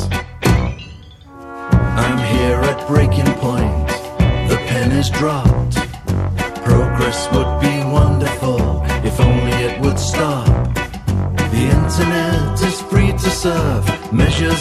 I'm 2.03 2.19
here 2.35 2.61
at 2.61 2.87
breaking 2.87 3.33
point. 3.41 3.87
The 4.49 4.57
pen 4.67 4.91
is 4.91 5.09
dropped 5.09 5.54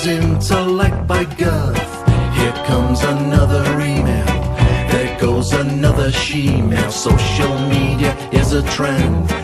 intellect 0.06 1.06
by 1.06 1.24
girth. 1.24 2.06
Here 2.36 2.52
comes 2.66 3.02
another 3.02 3.64
email. 3.80 4.26
There 4.90 5.18
goes 5.20 5.52
another 5.52 6.10
she-mail. 6.12 6.90
Social 6.90 7.58
media 7.68 8.14
is 8.32 8.52
a 8.52 8.62
trend 8.70 9.43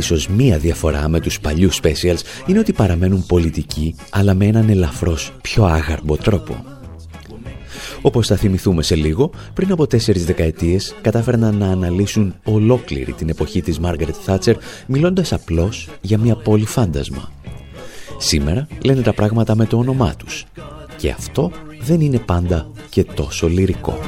ίσως 0.00 0.28
μία 0.28 0.58
διαφορά 0.58 1.08
με 1.08 1.20
τους 1.20 1.40
παλιούς 1.40 1.80
specials 1.82 2.20
είναι 2.46 2.58
ότι 2.58 2.72
παραμένουν 2.72 3.26
πολιτικοί 3.26 3.94
αλλά 4.10 4.34
με 4.34 4.46
έναν 4.46 4.68
ελαφρώς 4.68 5.32
πιο 5.42 5.64
άγαρμπο 5.64 6.16
τρόπο. 6.16 6.64
Όπως 8.02 8.26
θα 8.26 8.36
θυμηθούμε 8.36 8.82
σε 8.82 8.94
λίγο, 8.94 9.30
πριν 9.54 9.72
από 9.72 9.86
τέσσερις 9.86 10.24
δεκαετίες 10.24 10.94
κατάφεραν 11.00 11.56
να 11.56 11.66
αναλύσουν 11.66 12.34
ολόκληρη 12.44 13.12
την 13.12 13.28
εποχή 13.28 13.62
της 13.62 13.78
Μάργαρετ 13.78 14.14
Θάτσερ 14.22 14.56
μιλώντας 14.86 15.32
απλώς 15.32 15.88
για 16.00 16.18
μια 16.18 16.36
πόλη 16.36 16.66
φάντασμα. 16.66 17.32
Σήμερα 18.18 18.66
λένε 18.84 19.02
τα 19.02 19.12
πράγματα 19.12 19.56
με 19.56 19.66
το 19.66 19.76
όνομά 19.76 20.14
τους 20.16 20.44
και 20.96 21.10
αυτό 21.10 21.50
δεν 21.80 22.00
είναι 22.00 22.18
πάντα 22.18 22.70
και 22.88 23.04
τόσο 23.04 23.48
λυρικό. 23.48 23.98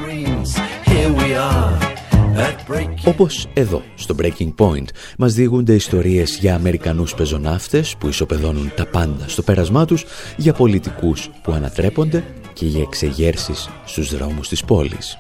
Όπως 3.05 3.47
εδώ, 3.55 3.83
στο 3.95 4.14
Breaking 4.18 4.55
Point, 4.57 4.87
μας 5.18 5.33
διηγούνται 5.33 5.75
ιστορίες 5.75 6.38
για 6.40 6.55
Αμερικανούς 6.55 7.14
πεζοναύτες 7.14 7.97
που 7.99 8.09
ισοπεδώνουν 8.09 8.73
τα 8.77 8.87
πάντα 8.87 9.29
στο 9.29 9.42
πέρασμά 9.42 9.85
τους, 9.85 10.05
για 10.37 10.53
πολιτικούς 10.53 11.31
που 11.42 11.53
ανατρέπονται 11.53 12.25
και 12.53 12.66
για 12.66 12.83
εξεγέρσεις 12.83 13.68
στους 13.85 14.16
δρόμους 14.16 14.49
της 14.49 14.64
πόλης. 14.64 15.18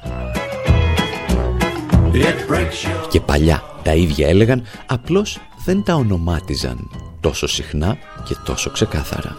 Και 3.10 3.20
παλιά 3.20 3.62
τα 3.82 3.94
ίδια 3.94 4.28
έλεγαν, 4.28 4.62
απλώς 4.86 5.38
δεν 5.64 5.82
τα 5.82 5.94
ονομάτιζαν 5.94 6.90
τόσο 7.20 7.46
συχνά 7.46 7.96
και 8.24 8.36
τόσο 8.44 8.70
ξεκάθαρα. 8.70 9.36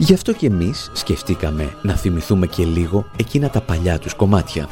Γι' 0.00 0.14
αυτό 0.14 0.32
και 0.32 0.46
εμείς 0.46 0.90
σκεφτήκαμε 0.94 1.74
να 1.82 1.94
θυμηθούμε 1.94 2.46
και 2.46 2.64
λίγο 2.64 3.06
εκείνα 3.16 3.50
τα 3.50 3.60
παλιά 3.60 3.98
τους 3.98 4.14
κομμάτια. 4.14 4.68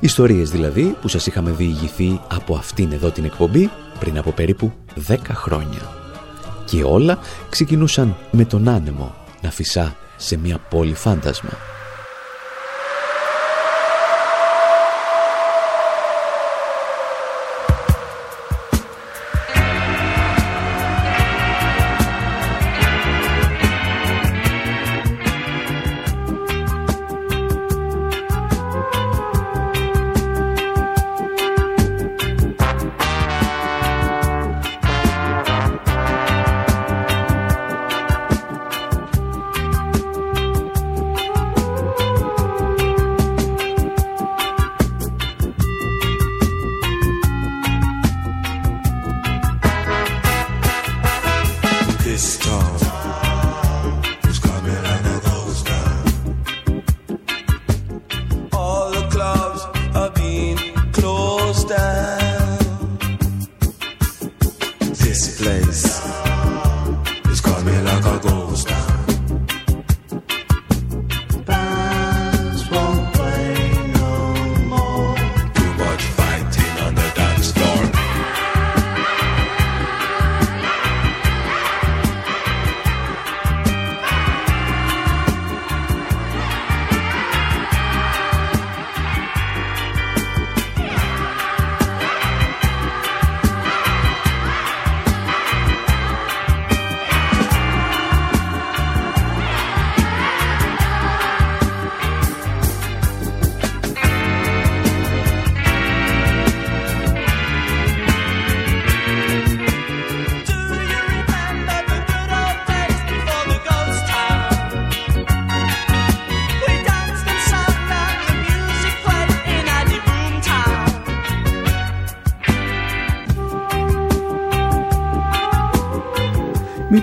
Ιστορίες 0.00 0.50
δηλαδή 0.50 0.96
που 1.00 1.08
σας 1.08 1.26
είχαμε 1.26 1.50
διηγηθεί 1.50 2.20
από 2.28 2.54
αυτήν 2.54 2.92
εδώ 2.92 3.10
την 3.10 3.24
εκπομπή 3.24 3.70
πριν 3.98 4.18
από 4.18 4.30
περίπου 4.32 4.72
10 5.08 5.16
χρόνια. 5.32 5.92
Και 6.64 6.82
όλα 6.82 7.18
ξεκινούσαν 7.48 8.16
με 8.30 8.44
τον 8.44 8.68
άνεμο 8.68 9.14
να 9.42 9.50
φυσά 9.50 9.96
σε 10.16 10.36
μια 10.36 10.58
πόλη 10.58 10.94
φάντασμα. 10.94 11.75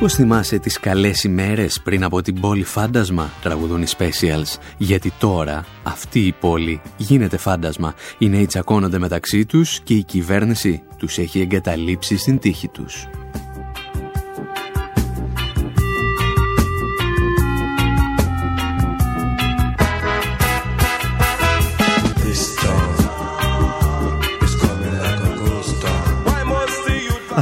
Μήπως 0.04 0.18
θυμάσαι 0.18 0.60
τις 0.60 0.80
καλές 0.80 1.24
ημέρες 1.24 1.82
πριν 1.84 2.04
από 2.04 2.22
την 2.22 2.40
πόλη 2.40 2.64
φάντασμα, 2.64 3.32
τραγουδούν 3.42 3.82
οι 3.82 3.86
Specials, 3.98 4.58
γιατί 4.78 5.12
τώρα 5.20 5.66
αυτή 5.84 6.20
η 6.20 6.32
πόλη 6.40 6.82
γίνεται 6.98 7.38
φάντασμα. 7.38 7.94
Οι 8.18 8.30
νέοι 8.30 8.46
τσακώνονται 8.46 9.00
μεταξύ 9.00 9.46
τους 9.46 9.80
και 9.80 9.94
η 9.94 10.04
κυβέρνηση 10.04 10.84
τους 10.98 11.18
έχει 11.18 11.40
εγκαταλείψει 11.40 12.18
στην 12.18 12.40
τύχη 12.40 12.68
τους. 12.68 13.08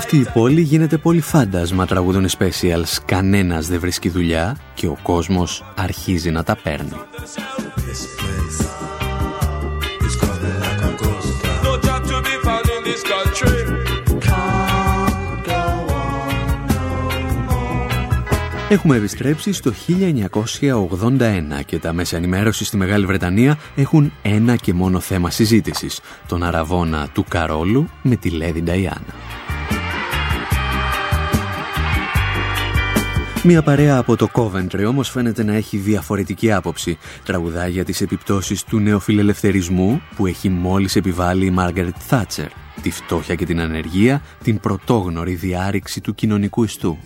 Αυτή 0.01 0.17
η 0.17 0.27
πόλη 0.33 0.61
γίνεται 0.61 0.97
πολύ 0.97 1.21
φάντασμα 1.21 1.85
τραγουδούν 1.85 2.23
οι 2.23 2.27
specials. 2.37 2.97
Κανένας 3.05 3.67
δεν 3.67 3.79
βρίσκει 3.79 4.09
δουλειά 4.09 4.57
και 4.73 4.87
ο 4.87 4.97
κόσμος 5.03 5.63
αρχίζει 5.75 6.31
να 6.31 6.43
τα 6.43 6.55
παίρνει. 6.63 6.91
Έχουμε 18.69 18.95
επιστρέψει 18.95 19.53
στο 19.53 19.73
1981 21.01 21.63
και 21.65 21.79
τα 21.79 21.93
μέσα 21.93 22.17
ενημέρωσης 22.17 22.67
στη 22.67 22.77
Μεγάλη 22.77 23.05
Βρετανία 23.05 23.57
έχουν 23.75 24.13
ένα 24.21 24.55
και 24.55 24.73
μόνο 24.73 24.99
θέμα 24.99 25.29
συζήτησης, 25.29 25.99
τον 26.27 26.43
αραβόνα 26.43 27.07
του 27.13 27.25
Καρόλου 27.29 27.89
με 28.01 28.15
τη 28.15 28.29
Λέδη 28.29 28.61
Νταϊάννα. 28.61 29.30
Μία 33.43 33.61
παρέα 33.61 33.97
από 33.97 34.15
το 34.15 34.27
Coventry 34.33 34.85
όμως 34.87 35.09
φαίνεται 35.09 35.43
να 35.43 35.53
έχει 35.53 35.77
διαφορετική 35.77 36.51
άποψη. 36.51 36.97
Τραγουδάει 37.25 37.71
για 37.71 37.85
τις 37.85 38.01
επιπτώσεις 38.01 38.63
του 38.63 38.79
νεοφιλελευθερισμού 38.79 40.01
που 40.15 40.25
έχει 40.25 40.49
μόλις 40.49 40.95
επιβάλει 40.95 41.45
η 41.45 41.49
Μάργαρετ 41.49 41.95
Θάτσερ. 41.99 42.47
Τη 42.81 42.91
φτώχεια 42.91 43.35
και 43.35 43.45
την 43.45 43.59
ανεργία, 43.59 44.21
την 44.43 44.59
πρωτόγνωρη 44.59 45.33
διάρρηξη 45.33 46.01
του 46.01 46.15
κοινωνικού 46.15 46.63
ιστού. 46.63 46.97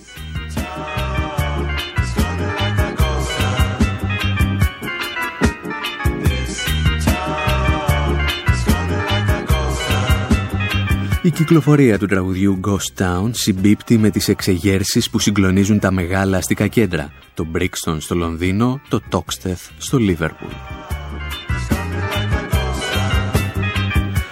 Η 11.25 11.31
κυκλοφορία 11.31 11.99
του 11.99 12.05
τραγουδιού 12.05 12.59
Ghost 12.67 13.03
Town 13.03 13.29
συμπίπτει 13.31 13.97
με 13.97 14.09
τις 14.09 14.27
εξεγέρσεις 14.27 15.09
που 15.09 15.19
συγκλονίζουν 15.19 15.79
τα 15.79 15.91
μεγάλα 15.91 16.37
αστικά 16.37 16.67
κέντρα, 16.67 17.11
το 17.33 17.47
Brixton 17.55 17.97
στο 17.97 18.15
Λονδίνο, 18.15 18.81
το 18.89 18.99
Toxteth 19.11 19.69
στο 19.77 19.97
Λίβερπουλ. 19.97 20.49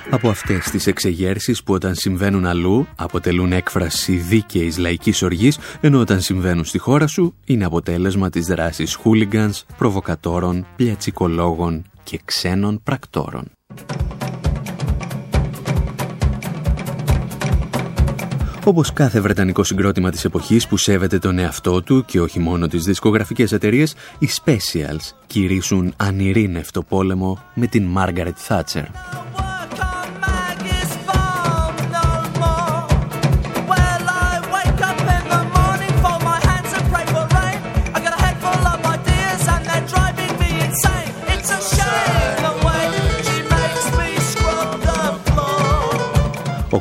Από 0.09 0.29
αυτές 0.29 0.69
τις 0.69 0.87
εξεγέρσεις 0.87 1.63
που 1.63 1.73
όταν 1.73 1.95
συμβαίνουν 1.95 2.45
αλλού 2.45 2.87
αποτελούν 2.95 3.51
έκφραση 3.51 4.15
δίκαιης 4.15 4.77
λαϊκής 4.77 5.21
οργής, 5.21 5.57
ενώ 5.81 5.99
όταν 5.99 6.21
συμβαίνουν 6.21 6.65
στη 6.65 6.77
χώρα 6.77 7.07
σου 7.07 7.35
είναι 7.45 7.65
αποτέλεσμα 7.65 8.29
της 8.29 8.45
δράσης 8.45 8.95
χούλιγκανς, 8.95 9.65
προβοκατόρων, 9.77 10.65
πλιατσικολόγων 10.75 11.85
και 12.03 12.19
ξένων 12.25 12.81
πρακτόρων. 12.83 13.51
Όπως 18.65 18.93
κάθε 18.93 19.19
βρετανικό 19.19 19.63
συγκρότημα 19.63 20.09
της 20.09 20.25
εποχής 20.25 20.67
που 20.67 20.77
σέβεται 20.77 21.19
τον 21.19 21.39
εαυτό 21.39 21.81
του 21.81 22.05
και 22.05 22.21
όχι 22.21 22.39
μόνο 22.39 22.67
τις 22.67 22.83
δισκογραφικές 22.83 23.51
εταιρείες, 23.51 23.95
οι 24.19 24.29
Specials 24.43 25.11
κηρύσουν 25.27 25.93
ανηρήνευτο 25.97 26.83
πόλεμο 26.83 27.43
με 27.53 27.67
την 27.67 27.83
Μάργαρετ 27.83 28.35
Θάτσερ. 28.39 28.83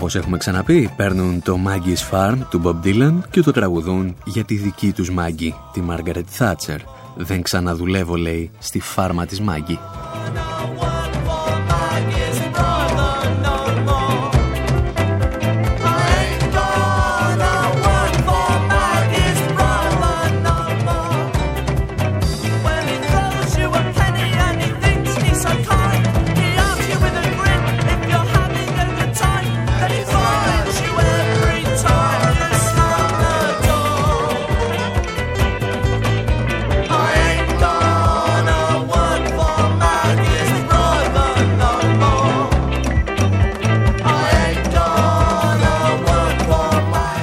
Όπως 0.03 0.15
έχουμε 0.15 0.37
ξαναπεί, 0.37 0.91
παίρνουν 0.97 1.43
το 1.43 1.59
Maggie's 1.67 2.11
Farm 2.11 2.39
του 2.51 2.63
Bob 2.65 2.87
Dylan 2.87 3.15
και 3.31 3.41
το 3.41 3.51
τραγουδούν 3.51 4.17
για 4.25 4.45
τη 4.45 4.55
δική 4.55 4.93
τους 4.93 5.11
Maggie, 5.19 5.53
τη 5.73 5.83
Margaret 5.89 6.23
Thatcher. 6.39 6.79
Δεν 7.17 7.43
ξαναδουλεύω, 7.43 8.17
λέει, 8.17 8.51
στη 8.59 8.81
φάρμα 8.81 9.27
της 9.27 9.43
Maggie. 9.49 10.02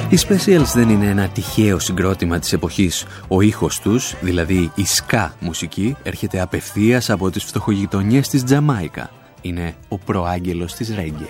Οι 0.10 0.18
Specials 0.28 0.72
δεν 0.74 0.89
είναι 0.89 1.05
ένα 1.05 1.28
τυχαίο 1.28 1.80
συγκρότημα 1.80 2.39
της 2.39 2.53
εποχής. 2.53 3.05
Ο 3.28 3.41
ήχος 3.41 3.80
τους, 3.80 4.16
δηλαδή 4.22 4.72
η 4.76 4.84
ska 4.95 5.30
μουσική, 5.39 5.95
έρχεται 6.03 6.41
απευθείας 6.41 7.10
από 7.10 7.30
τις 7.30 7.43
φτωχογειτονιές 7.43 8.28
της 8.28 8.43
Τζαμάικα. 8.43 9.10
Είναι 9.41 9.76
ο 9.88 9.97
προάγγελος 9.97 10.74
της 10.74 10.95
ρέγγε. 10.95 11.28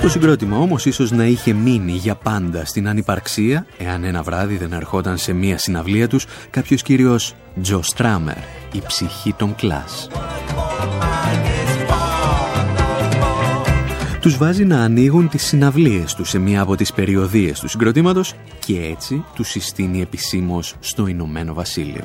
Το 0.00 0.08
συγκρότημα 0.08 0.56
όμως 0.56 0.86
ίσως 0.86 1.10
να 1.10 1.24
είχε 1.24 1.52
μείνει 1.52 1.92
για 1.92 2.14
πάντα 2.14 2.64
στην 2.64 2.88
ανυπαρξία 2.88 3.66
εάν 3.78 4.04
ένα 4.04 4.22
βράδυ 4.22 4.56
δεν 4.56 4.72
ερχόταν 4.72 5.16
σε 5.16 5.32
μία 5.32 5.58
συναυλία 5.58 6.08
τους 6.08 6.26
κάποιος 6.50 6.82
κύριος 6.82 7.34
Τζο 7.62 7.82
Στράμερ, 7.82 8.36
η 8.72 8.82
ψυχή 8.86 9.32
των 9.32 9.54
κλάς. 9.54 10.08
Τους 14.20 14.36
βάζει 14.36 14.64
να 14.64 14.82
ανοίγουν 14.82 15.28
τις 15.28 15.46
συναυλίες 15.46 16.14
τους 16.14 16.28
σε 16.28 16.38
μία 16.38 16.60
από 16.60 16.76
τις 16.76 16.92
περιοδίες 16.92 17.60
του 17.60 17.68
συγκροτήματος 17.68 18.34
και 18.66 18.80
έτσι 18.80 19.24
τους 19.34 19.48
συστήνει 19.48 20.00
επισήμως 20.00 20.74
στο 20.80 21.06
Ηνωμένο 21.06 21.54
Βασίλειο. 21.54 22.04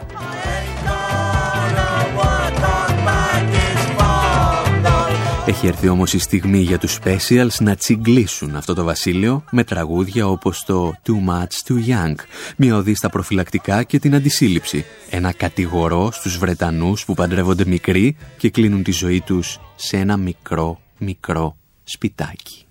Έχει 5.46 5.68
έρθει 5.68 5.88
όμως 5.88 6.14
η 6.14 6.18
στιγμή 6.18 6.58
για 6.58 6.78
τους 6.78 7.00
specials 7.04 7.56
να 7.60 7.76
τσιγκλίσουν 7.76 8.56
αυτό 8.56 8.74
το 8.74 8.84
βασίλειο 8.84 9.44
με 9.52 9.64
τραγούδια 9.64 10.28
όπως 10.28 10.64
το 10.66 10.94
Too 11.08 11.30
Much 11.30 11.72
Too 11.72 11.90
Young, 11.90 12.16
μια 12.58 12.76
οδή 12.76 12.96
στα 12.96 13.10
προφυλακτικά 13.10 13.84
και 13.84 14.00
την 14.00 14.16
αντισύλληψη, 14.16 14.86
ένα 15.10 15.32
κατηγορό 15.32 16.12
στους 16.12 16.38
Βρετανούς 16.38 17.06
που 17.06 17.14
παντρεύονται 17.14 17.66
μικροί 17.66 18.16
και 18.38 18.50
κλείνουν 18.50 18.84
τη 18.84 18.92
ζωή 18.92 19.22
τους 19.22 19.60
σε 19.76 19.98
ένα 19.98 20.18
μικρό, 20.18 20.80
μικρό 20.98 21.58
σπιτάκι. 21.84 22.63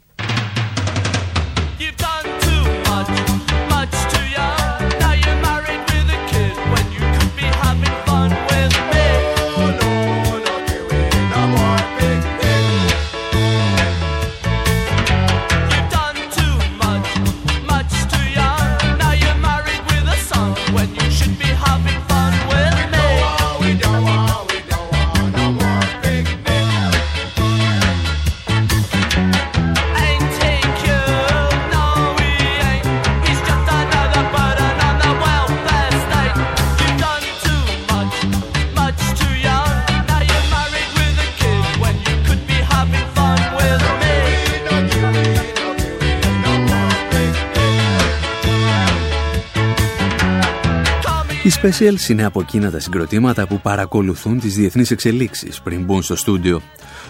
Specials 51.63 52.09
είναι 52.09 52.25
από 52.25 52.41
εκείνα 52.41 52.71
τα 52.71 52.81
συγκροτήματα 52.81 53.47
που 53.47 53.61
παρακολουθούν 53.61 54.41
τις 54.41 54.55
διεθνείς 54.55 54.91
εξελίξεις 54.91 55.61
πριν 55.61 55.85
μπουν 55.85 56.03
στο 56.03 56.17
στούντιο. 56.17 56.63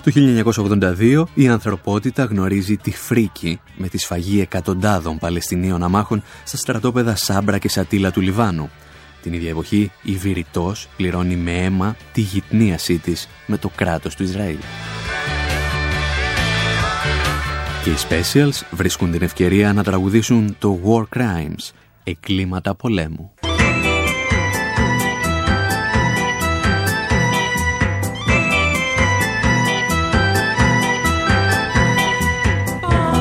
Το 0.04 0.12
1982 0.14 1.24
η 1.34 1.48
ανθρωπότητα 1.48 2.24
γνωρίζει 2.24 2.76
τη 2.76 2.90
φρίκη 2.90 3.60
με 3.76 3.88
τη 3.88 3.98
σφαγή 3.98 4.40
εκατοντάδων 4.40 5.18
Παλαιστινίων 5.18 5.82
αμάχων 5.82 6.22
στα 6.44 6.56
στρατόπεδα 6.56 7.16
Σάμπρα 7.16 7.58
και 7.58 7.68
Σατήλα 7.68 8.10
του 8.10 8.20
Λιβάνου. 8.20 8.70
Την 9.22 9.32
ίδια 9.32 9.50
εποχή 9.50 9.90
η 10.02 10.12
Βηρητός 10.12 10.88
πληρώνει 10.96 11.36
με 11.36 11.52
αίμα 11.52 11.96
τη 12.12 12.20
γυτνίασή 12.20 12.98
της 12.98 13.28
με 13.46 13.56
το 13.56 13.70
κράτος 13.74 14.14
του 14.14 14.22
Ισραήλ. 14.22 14.58
Και 17.84 17.90
οι 17.90 17.96
Specials 18.08 18.66
βρίσκουν 18.70 19.10
την 19.10 19.22
ευκαιρία 19.22 19.72
να 19.72 19.82
τραγουδήσουν 19.82 20.56
το 20.58 20.78
War 20.84 21.18
Crimes, 21.18 21.70
εκκλήματα 22.04 22.74
πολέμου. 22.74 23.31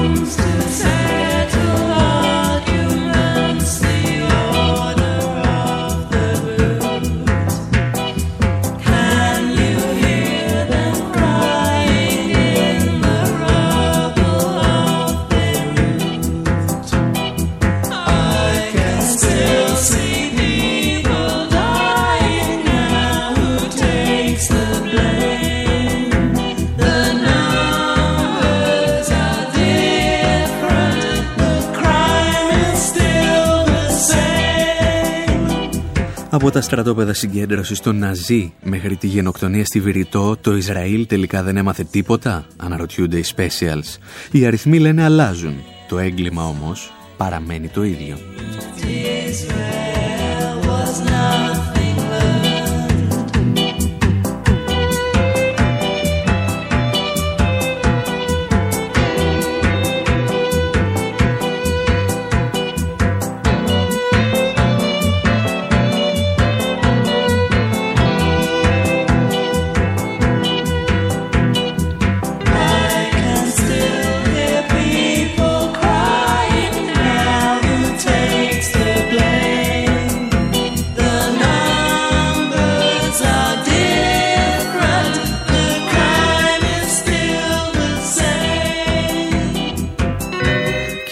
comes 0.01 0.35
to 0.35 0.61
say 0.63 1.00
Από 36.33 36.51
τα 36.51 36.61
στρατόπεδα 36.61 37.13
συγκέντρωσης 37.13 37.79
των 37.79 37.97
Ναζί 37.97 38.53
μέχρι 38.63 38.95
τη 38.95 39.07
γενοκτονία 39.07 39.65
στη 39.65 39.79
Βηρητό, 39.79 40.37
το 40.41 40.55
Ισραήλ 40.55 41.07
τελικά 41.07 41.43
δεν 41.43 41.57
έμαθε 41.57 41.83
τίποτα, 41.83 42.45
αναρωτιούνται 42.57 43.17
οι 43.17 43.25
Specials. 43.35 43.97
Οι 44.31 44.45
αριθμοί 44.45 44.79
λένε 44.79 45.03
αλλάζουν. 45.03 45.55
Το 45.87 45.99
έγκλημα 45.99 46.47
όμως 46.47 46.93
παραμένει 47.17 47.67
το 47.67 47.83
ίδιο. 47.83 48.17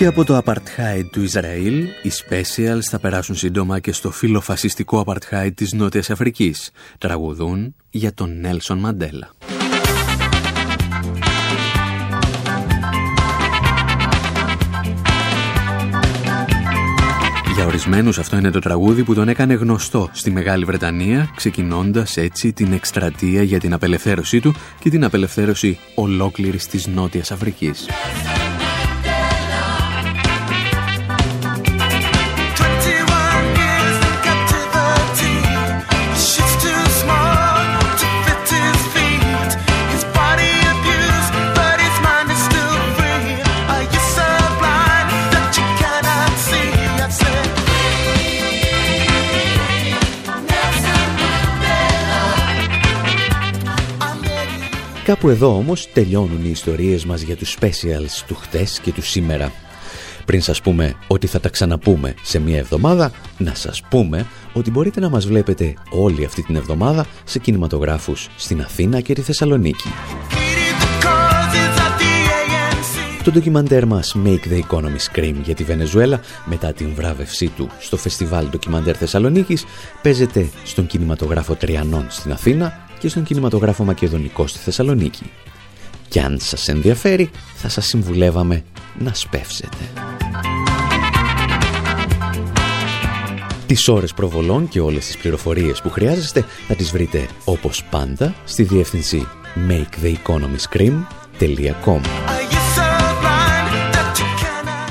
Από 0.10 0.24
το 0.24 0.42
apartheid 0.46 1.06
του 1.12 1.22
Ισραήλ, 1.22 1.84
οι 2.04 2.12
Specials 2.12 2.82
θα 2.90 3.00
περάσουν 3.00 3.36
σύντομα 3.36 3.80
και 3.80 3.92
στο 3.92 4.12
φιλοφασιστικό 4.12 5.04
apartheid 5.06 5.50
της 5.56 5.74
Νότιας 5.74 6.10
Αφρικής. 6.10 6.72
Τραγουδούν 6.98 7.76
για 7.90 8.14
τον 8.14 8.40
Νέλσον 8.40 8.78
Μαντέλα. 8.78 9.32
Για 17.56 17.66
ορισμένους 17.66 18.20
αυτό 18.20 18.38
είναι 18.38 18.52
το 18.52 18.60
τραγούδι 18.60 19.04
που 19.04 19.14
τον 19.14 19.30
έκανε 19.30 19.54
γνωστό 19.54 20.10
στη 20.12 20.32
Μεγάλη 20.32 20.66
Βρετανία, 20.66 21.32
ξεκινώντας 21.36 22.18
έτσι 22.18 22.54
την 22.54 22.74
εκστρατεία 22.74 23.44
για 23.44 23.60
την 23.60 23.74
απελευθέρωσή 23.74 24.40
του 24.40 24.54
και 24.80 24.90
την 24.90 25.04
απελευθέρωση 25.04 25.80
ολόκληρης 25.96 26.68
της 26.68 26.88
Νότιας 26.88 27.32
Αφρικής. 27.32 27.86
Κάπου 55.10 55.30
εδώ 55.30 55.56
όμως 55.56 55.92
τελειώνουν 55.94 56.46
οι 56.46 56.50
ιστορίες 56.50 57.06
μας 57.06 57.22
για 57.22 57.36
τους 57.36 57.58
specials 57.60 58.24
του 58.28 58.36
χτες 58.36 58.80
και 58.80 58.92
του 58.92 59.02
σήμερα. 59.02 59.52
Πριν 60.26 60.42
σας 60.42 60.62
πούμε 60.62 60.96
ότι 61.08 61.28
θα 61.28 61.40
τα 61.40 61.50
ξαναπούμε 61.50 62.14
σε 62.22 62.40
μία 62.40 62.58
εβδομάδα, 62.58 63.12
να 63.38 63.56
σας 63.56 63.82
πούμε 63.90 64.26
ότι 64.54 64.72
μπορείτε 64.72 65.00
να 65.00 65.10
μας 65.10 65.28
βλέπετε 65.28 65.74
όλη 65.90 66.26
αυτή 66.26 66.44
την 66.44 66.56
εβδομάδα 66.56 67.06
σε 67.24 67.40
κινηματογράφους 67.40 68.30
στην 68.38 68.62
Αθήνα 68.62 69.02
και 69.02 69.14
τη 69.14 69.22
Θεσσαλονίκη. 69.22 69.88
Το 73.24 73.32
ντοκιμαντέρ 73.32 73.86
μας 73.86 74.16
Make 74.26 74.48
the 74.52 74.60
Economy 74.70 75.14
Scream 75.14 75.36
για 75.44 75.56
τη 75.56 75.64
Βενεζουέλα 75.64 76.20
μετά 76.46 76.74
την 76.74 76.94
βράβευσή 76.96 77.48
του 77.48 77.70
στο 77.80 77.98
Φεστιβάλ 77.98 78.50
Ντοκιμαντέρ 78.50 78.96
Θεσσαλονίκης 78.98 79.66
παίζεται 80.02 80.50
στον 80.66 80.88
κινηματογράφο 80.88 81.56
Τριανών 81.56 82.06
στην 82.10 82.32
Αθήνα 82.32 82.89
και 83.00 83.10
στον 83.10 83.24
κινηματογράφο 83.24 83.84
Μακεδονικό 83.84 84.48
στη 84.48 84.60
Θεσσαλονίκη. 84.60 85.32
Και 86.08 86.22
αν 86.22 86.40
σας 86.40 86.68
ενδιαφέρει, 86.68 87.30
θα 87.56 87.70
σας 87.70 87.86
συμβουλεύαμε 87.86 88.64
να 89.00 89.14
σπεύσετε. 89.14 89.78
Τις 93.66 93.88
ώρες 93.88 94.14
προβολών 94.14 94.68
και 94.68 94.80
όλες 94.80 95.06
τις 95.06 95.18
πληροφορίες 95.18 95.82
που 95.82 95.90
χρειάζεστε 95.90 96.46
θα 96.68 96.76
τις 96.76 96.92
βρείτε 96.92 97.28
όπως 97.46 97.84
πάντα 97.90 98.36
στη 98.46 98.64
διεύθυνση 98.64 99.28
maketheeconomyscream.com 99.70 102.39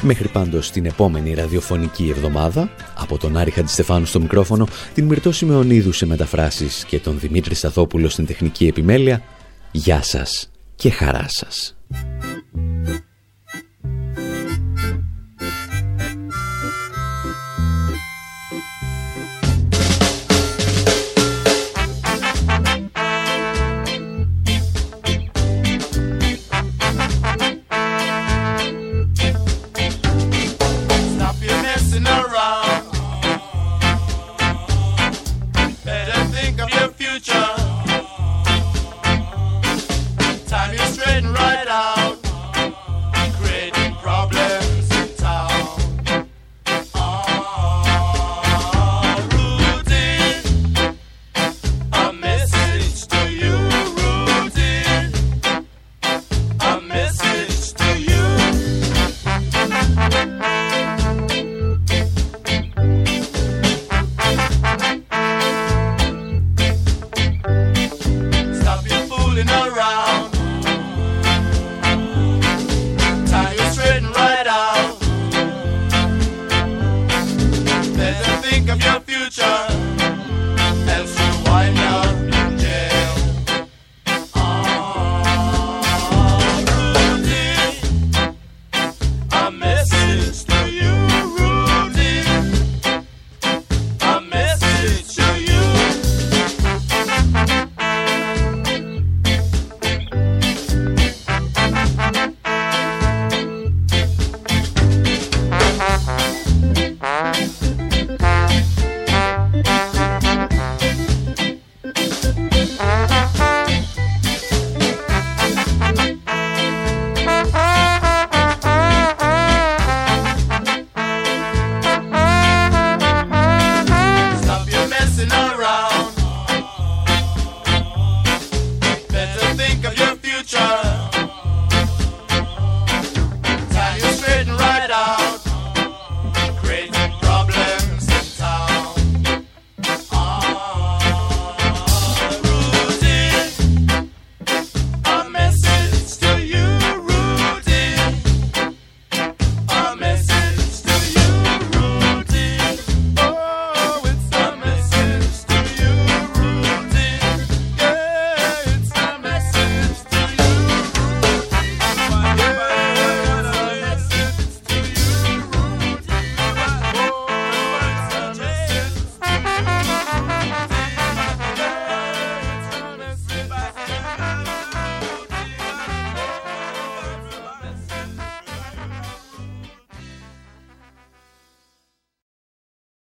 Μέχρι 0.03 0.29
πάντως 0.29 0.71
την 0.71 0.87
επόμενη 0.87 1.35
ραδιοφωνική 1.35 2.09
εβδομάδα, 2.11 2.71
από 2.99 3.19
τον 3.19 3.37
Άρη 3.37 3.51
Χαντιστεφάνου 3.51 4.05
στο 4.05 4.21
μικρόφωνο, 4.21 4.67
την 4.95 5.05
Μυρτώ 5.07 5.33
Σιμεωνίδου 5.33 5.93
σε 5.93 6.07
μεταφράσεις 6.07 6.85
και 6.85 6.99
τον 6.99 7.19
Δημήτρη 7.19 7.55
Σταθόπουλο 7.55 8.09
στην 8.09 8.27
τεχνική 8.27 8.67
επιμέλεια, 8.67 9.23
γεια 9.71 10.03
σας 10.03 10.51
και 10.75 10.91
χαρά 10.91 11.25
σας. 11.29 11.77